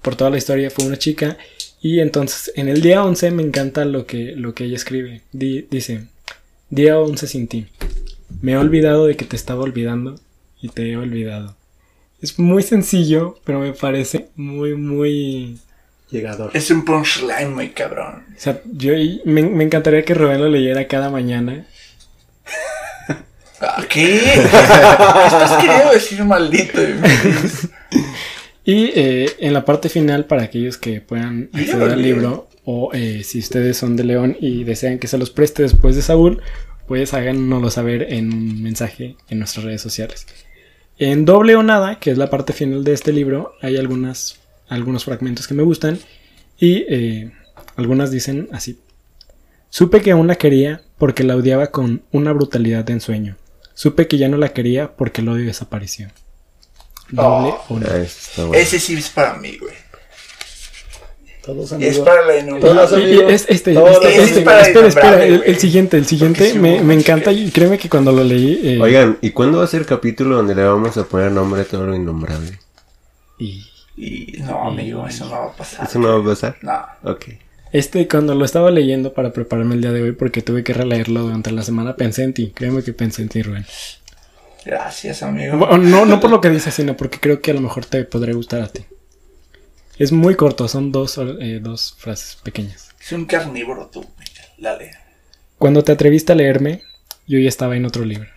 Por 0.00 0.16
toda 0.16 0.30
la 0.30 0.38
historia 0.38 0.70
fue 0.70 0.86
una 0.86 0.96
chica 0.98 1.36
y 1.82 2.00
entonces 2.00 2.52
en 2.56 2.68
el 2.68 2.80
día 2.80 3.04
11 3.04 3.30
me 3.32 3.42
encanta 3.42 3.84
lo 3.84 4.06
que, 4.06 4.32
lo 4.34 4.54
que 4.54 4.64
ella 4.64 4.76
escribe. 4.76 5.20
Di- 5.32 5.66
dice, 5.70 6.06
día 6.70 6.98
11 6.98 7.26
sin 7.26 7.48
ti. 7.48 7.66
Me 8.40 8.52
he 8.52 8.56
olvidado 8.56 9.06
de 9.06 9.16
que 9.16 9.26
te 9.26 9.36
estaba 9.36 9.62
olvidando 9.62 10.18
y 10.62 10.68
te 10.68 10.90
he 10.90 10.96
olvidado. 10.96 11.54
Es 12.22 12.38
muy 12.38 12.62
sencillo, 12.62 13.38
pero 13.44 13.60
me 13.60 13.72
parece 13.72 14.28
muy, 14.36 14.74
muy... 14.74 15.58
Llegador. 16.10 16.50
Es 16.54 16.70
un 16.70 16.84
punchline 16.84 17.54
muy 17.54 17.70
cabrón. 17.70 18.24
O 18.36 18.40
sea, 18.40 18.60
yo 18.72 18.94
y- 18.94 19.22
me, 19.24 19.42
me 19.42 19.64
encantaría 19.64 20.04
que 20.04 20.14
Rubén 20.14 20.40
lo 20.40 20.48
leyera 20.48 20.86
cada 20.88 21.10
mañana. 21.10 21.66
Ah, 23.62 23.84
¿Qué? 23.90 24.18
¿Qué 24.24 24.40
estás 25.26 25.52
queriendo 25.62 25.92
decir, 25.92 26.24
maldito? 26.24 26.80
Y 28.64 28.84
eh, 28.94 29.30
en 29.38 29.52
la 29.52 29.66
parte 29.66 29.90
final, 29.90 30.24
para 30.24 30.44
aquellos 30.44 30.78
que 30.78 31.02
puedan 31.02 31.50
acceder 31.52 31.90
al 31.90 32.00
libro, 32.02 32.48
o 32.64 32.90
eh, 32.94 33.22
si 33.22 33.38
ustedes 33.38 33.76
son 33.76 33.96
de 33.96 34.04
León 34.04 34.34
y 34.40 34.64
desean 34.64 34.98
que 34.98 35.08
se 35.08 35.18
los 35.18 35.28
preste 35.30 35.62
después 35.62 35.94
de 35.94 36.00
Saúl, 36.00 36.40
pues 36.88 37.12
háganoslo 37.12 37.68
saber 37.68 38.12
en 38.14 38.32
un 38.32 38.62
mensaje 38.62 39.16
en 39.28 39.38
nuestras 39.40 39.64
redes 39.66 39.82
sociales. 39.82 40.26
En 40.98 41.26
Doble 41.26 41.54
o 41.56 41.62
Nada, 41.62 41.98
que 41.98 42.10
es 42.12 42.16
la 42.18 42.30
parte 42.30 42.54
final 42.54 42.82
de 42.82 42.94
este 42.94 43.12
libro, 43.12 43.54
hay 43.60 43.76
algunas, 43.76 44.38
algunos 44.70 45.04
fragmentos 45.04 45.46
que 45.46 45.54
me 45.54 45.62
gustan 45.62 45.98
y 46.58 46.84
eh, 46.88 47.32
algunas 47.76 48.10
dicen 48.10 48.48
así. 48.52 48.78
Supe 49.68 50.00
que 50.00 50.12
aún 50.12 50.26
la 50.26 50.36
quería 50.36 50.82
porque 50.98 51.24
la 51.24 51.36
odiaba 51.36 51.68
con 51.68 52.02
una 52.12 52.32
brutalidad 52.32 52.84
de 52.84 52.94
ensueño. 52.94 53.36
Supe 53.74 54.08
que 54.08 54.18
ya 54.18 54.28
no 54.28 54.36
la 54.36 54.52
quería 54.52 54.96
porque 54.96 55.20
el 55.20 55.28
odio 55.28 55.46
desapareció. 55.46 56.08
Doble 57.10 57.52
Oh. 57.52 57.58
Ah, 57.60 57.64
bueno. 58.36 58.54
Ese 58.54 58.78
sí 58.78 58.94
es 58.94 59.08
para 59.10 59.34
mí, 59.34 59.56
güey. 59.58 59.74
Todos 61.44 61.72
Es 61.72 61.98
para 62.00 62.24
la 62.26 62.34
amigos. 62.92 63.32
es 63.32 63.46
este, 63.48 63.72
este, 63.72 64.22
este, 64.22 64.42
para 64.42 64.60
espera, 64.60 64.86
espera, 64.86 65.24
innombrable, 65.24 65.42
el, 65.46 65.58
siguiente, 65.58 65.96
el 65.96 66.04
siguiente 66.04 66.52
me, 66.52 66.82
me 66.82 66.92
encanta 66.92 67.32
y 67.32 67.50
créeme 67.50 67.78
que 67.78 67.88
cuando 67.88 68.12
lo 68.12 68.22
leí 68.22 68.60
eh, 68.62 68.78
Oigan, 68.78 69.16
¿y 69.22 69.30
cuándo 69.30 69.58
va 69.58 69.64
a 69.64 69.66
ser 69.66 69.80
el 69.80 69.86
capítulo 69.86 70.36
donde 70.36 70.54
le 70.54 70.64
vamos 70.64 70.98
a 70.98 71.04
poner 71.04 71.32
nombre 71.32 71.62
a 71.62 71.64
todo 71.64 71.86
lo 71.86 71.96
innombrable? 71.96 72.58
y 73.38 73.69
Y 74.00 74.38
no, 74.40 74.68
amigo, 74.68 75.06
eso 75.06 75.26
no 75.26 75.32
va 75.32 75.46
a 75.48 75.52
pasar. 75.52 75.86
¿Eso 75.86 75.98
no 75.98 76.08
va 76.08 76.24
a 76.24 76.34
pasar? 76.34 76.56
No. 76.62 77.10
Ok. 77.10 77.26
este 77.70 78.08
cuando 78.08 78.34
lo 78.34 78.46
estaba 78.46 78.70
leyendo 78.70 79.12
para 79.12 79.30
prepararme 79.30 79.74
el 79.74 79.82
día 79.82 79.92
de 79.92 80.02
hoy 80.02 80.12
porque 80.12 80.40
tuve 80.40 80.64
que 80.64 80.72
releerlo 80.72 81.20
durante 81.20 81.52
la 81.52 81.62
semana 81.62 81.96
pensé 81.96 82.24
en 82.24 82.32
ti, 82.32 82.50
créeme 82.54 82.82
que 82.82 82.94
pensé 82.94 83.20
en 83.20 83.28
ti 83.28 83.42
Rubén. 83.42 83.66
Gracias, 84.64 85.22
amigo. 85.22 85.58
Bueno, 85.58 85.78
no, 85.78 86.06
no 86.06 86.18
por 86.18 86.30
lo 86.30 86.40
que 86.40 86.48
dices, 86.48 86.72
sino 86.72 86.96
porque 86.96 87.18
creo 87.20 87.42
que 87.42 87.50
a 87.50 87.54
lo 87.54 87.60
mejor 87.60 87.84
te 87.84 88.04
podría 88.04 88.34
gustar 88.34 88.62
a 88.62 88.68
ti. 88.68 88.84
Es 89.98 90.12
muy 90.12 90.34
corto, 90.34 90.66
son 90.66 90.92
dos, 90.92 91.18
eh, 91.18 91.60
dos 91.62 91.94
frases 91.98 92.36
pequeñas. 92.42 92.90
Es 92.98 93.12
un 93.12 93.26
carnívoro 93.26 93.88
tú, 93.88 94.00
Miguel. 94.18 94.46
Dale. 94.56 94.90
Cuando 95.58 95.84
te 95.84 95.92
atreviste 95.92 96.32
a 96.32 96.36
leerme, 96.36 96.82
yo 97.26 97.38
ya 97.38 97.48
estaba 97.48 97.76
en 97.76 97.84
otro 97.84 98.04
libro. 98.04 98.28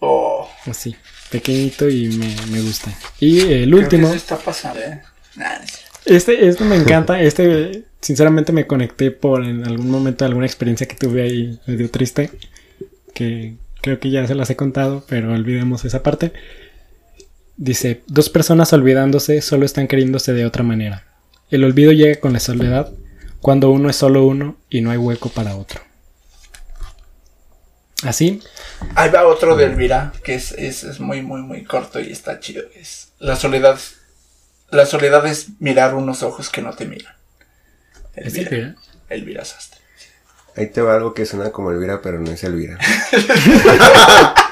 Oh. 0.00 0.46
Así, 0.66 0.94
pequeñito 1.30 1.88
y 1.88 2.08
me, 2.08 2.34
me 2.50 2.60
gusta. 2.60 2.92
Y 3.20 3.40
el 3.40 3.70
Creo 3.70 3.82
último... 3.82 4.06
eso 4.08 4.16
está 4.16 4.38
pasando, 4.38 4.80
¿eh? 4.80 5.02
Este, 6.04 6.48
este 6.48 6.64
me 6.64 6.76
encanta. 6.76 7.20
Este, 7.22 7.84
sinceramente, 8.00 8.52
me 8.52 8.66
conecté 8.66 9.10
por 9.10 9.44
en 9.44 9.66
algún 9.66 9.90
momento 9.90 10.24
alguna 10.24 10.46
experiencia 10.46 10.86
que 10.86 10.96
tuve 10.96 11.22
ahí 11.22 11.60
medio 11.66 11.90
triste. 11.90 12.30
Que 13.14 13.56
creo 13.80 13.98
que 13.98 14.10
ya 14.10 14.26
se 14.26 14.34
las 14.34 14.50
he 14.50 14.56
contado, 14.56 15.04
pero 15.08 15.32
olvidemos 15.32 15.84
esa 15.84 16.02
parte. 16.02 16.32
Dice: 17.56 18.02
Dos 18.06 18.30
personas 18.30 18.72
olvidándose 18.72 19.40
solo 19.40 19.64
están 19.64 19.88
queriéndose 19.88 20.32
de 20.32 20.46
otra 20.46 20.62
manera. 20.62 21.04
El 21.50 21.64
olvido 21.64 21.92
llega 21.92 22.20
con 22.20 22.32
la 22.32 22.40
soledad 22.40 22.92
cuando 23.40 23.70
uno 23.70 23.90
es 23.90 23.96
solo 23.96 24.26
uno 24.26 24.56
y 24.70 24.80
no 24.80 24.90
hay 24.90 24.98
hueco 24.98 25.28
para 25.28 25.56
otro. 25.56 25.80
Así, 28.04 28.42
Ahí 28.94 29.10
va 29.10 29.26
otro 29.26 29.56
de 29.56 29.64
Elvira, 29.64 30.12
que 30.22 30.34
es, 30.34 30.52
es, 30.52 30.84
es 30.84 31.00
muy, 31.00 31.22
muy, 31.22 31.42
muy 31.42 31.64
corto 31.64 32.00
y 32.00 32.12
está 32.12 32.38
chido. 32.38 32.62
Es 32.74 33.12
la 33.18 33.34
soledad. 33.36 33.78
La 34.70 34.86
soledad 34.86 35.24
es 35.26 35.48
mirar 35.60 35.94
unos 35.94 36.22
ojos 36.22 36.50
que 36.50 36.60
no 36.60 36.74
te 36.74 36.84
miran. 36.84 37.14
¿es 38.14 38.34
Elvira. 38.34 38.50
Elvira? 38.50 38.74
Elvira 39.08 39.44
Sastre. 39.44 39.80
Ahí 40.56 40.66
te 40.68 40.82
va 40.82 40.94
algo 40.94 41.14
que 41.14 41.26
suena 41.26 41.50
como 41.50 41.70
Elvira, 41.70 42.00
pero 42.02 42.20
no 42.20 42.30
es 42.30 42.44
Elvira. 42.44 42.78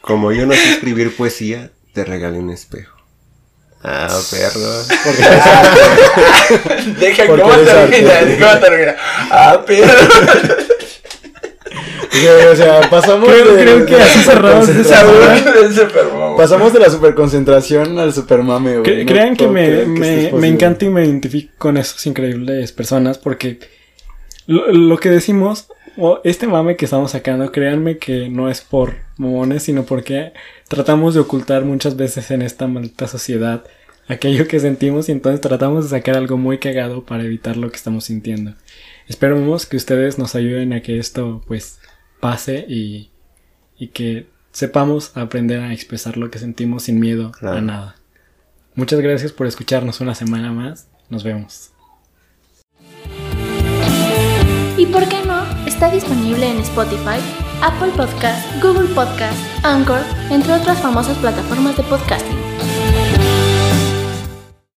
como 0.00 0.32
yo 0.32 0.46
no 0.46 0.52
sé 0.52 0.72
escribir 0.72 1.16
poesía, 1.16 1.70
te 1.92 2.04
regalé 2.04 2.38
un 2.38 2.50
espejo. 2.50 2.98
Ah, 3.82 4.20
perro. 4.30 4.84
Deja 6.98 7.26
cómo 7.26 7.56
termina, 7.58 8.12
cómo 8.38 8.60
termina. 8.60 8.96
Ah, 9.30 9.62
pero. 9.66 9.92
O 12.52 12.56
sea, 12.56 12.80
pasamos 12.90 13.28
Creo- 13.28 13.54
de, 13.54 13.62
creo 13.62 13.86
que 13.86 13.92
de 13.92 13.98
la 13.98 14.04
así 14.04 14.18
cerramos 14.20 14.68
esa. 14.68 15.04
Pasamos 16.36 16.72
de 16.72 16.80
la 16.80 16.90
superconcentración 16.90 17.98
al 17.98 18.12
supermame, 18.12 18.78
güey. 18.78 18.84
Cre- 18.84 19.00
No 19.04 19.06
crean 19.12 19.36
que 19.36 19.46
me, 19.48 19.68
que 19.68 19.86
me- 19.86 20.32
me 20.32 20.48
encanta 20.48 20.84
y 20.84 20.88
me 20.88 21.04
identifico 21.04 21.52
con 21.58 21.76
esas 21.76 22.04
increíbles 22.06 22.72
personas 22.72 23.18
porque 23.18 23.58
lo, 24.46 24.70
lo 24.72 24.96
que 24.98 25.10
decimos, 25.10 25.68
o 25.96 26.20
este 26.24 26.46
mame 26.46 26.76
que 26.76 26.84
estamos 26.86 27.10
sacando, 27.12 27.50
créanme 27.52 27.98
que 27.98 28.28
no 28.28 28.48
es 28.50 28.60
por 28.62 28.94
momones, 29.16 29.64
sino 29.64 29.84
porque 29.84 30.32
tratamos 30.68 31.14
de 31.14 31.20
ocultar 31.20 31.64
muchas 31.64 31.96
veces 31.96 32.30
en 32.30 32.42
esta 32.42 32.66
maldita 32.66 33.06
sociedad 33.08 33.64
aquello 34.06 34.48
que 34.48 34.58
sentimos 34.58 35.08
y 35.08 35.12
entonces 35.12 35.40
tratamos 35.42 35.84
de 35.84 35.90
sacar 35.98 36.16
algo 36.16 36.38
muy 36.38 36.58
cagado 36.58 37.04
para 37.04 37.24
evitar 37.24 37.56
lo 37.58 37.70
que 37.70 37.76
estamos 37.76 38.04
sintiendo. 38.04 38.54
Esperemos 39.06 39.66
que 39.66 39.76
ustedes 39.76 40.18
nos 40.18 40.34
ayuden 40.34 40.72
a 40.72 40.80
que 40.82 40.98
esto 40.98 41.42
pues 41.46 41.78
pase 42.20 42.64
y, 42.68 43.10
y 43.78 43.88
que 43.88 44.28
sepamos 44.52 45.16
aprender 45.16 45.60
a 45.60 45.72
expresar 45.72 46.16
lo 46.16 46.30
que 46.30 46.38
sentimos 46.38 46.84
sin 46.84 46.98
miedo 47.00 47.28
a 47.28 47.38
Claro. 47.38 47.60
nada. 47.62 47.96
Muchas 48.74 49.00
gracias 49.00 49.32
por 49.32 49.46
escucharnos 49.46 50.00
una 50.00 50.14
semana 50.14 50.52
más. 50.52 50.88
Nos 51.10 51.24
vemos. 51.24 51.70
¿Y 54.76 54.86
por 54.86 55.08
qué 55.08 55.24
no? 55.26 55.42
Está 55.66 55.90
disponible 55.90 56.48
en 56.50 56.58
Spotify, 56.58 57.18
Apple 57.62 57.90
Podcast, 57.96 58.46
Google 58.62 58.88
Podcast, 58.94 59.36
Anchor, 59.64 60.00
entre 60.30 60.52
otras 60.52 60.80
famosas 60.80 61.16
plataformas 61.18 61.76
de 61.76 61.82
podcasting. 61.84 63.37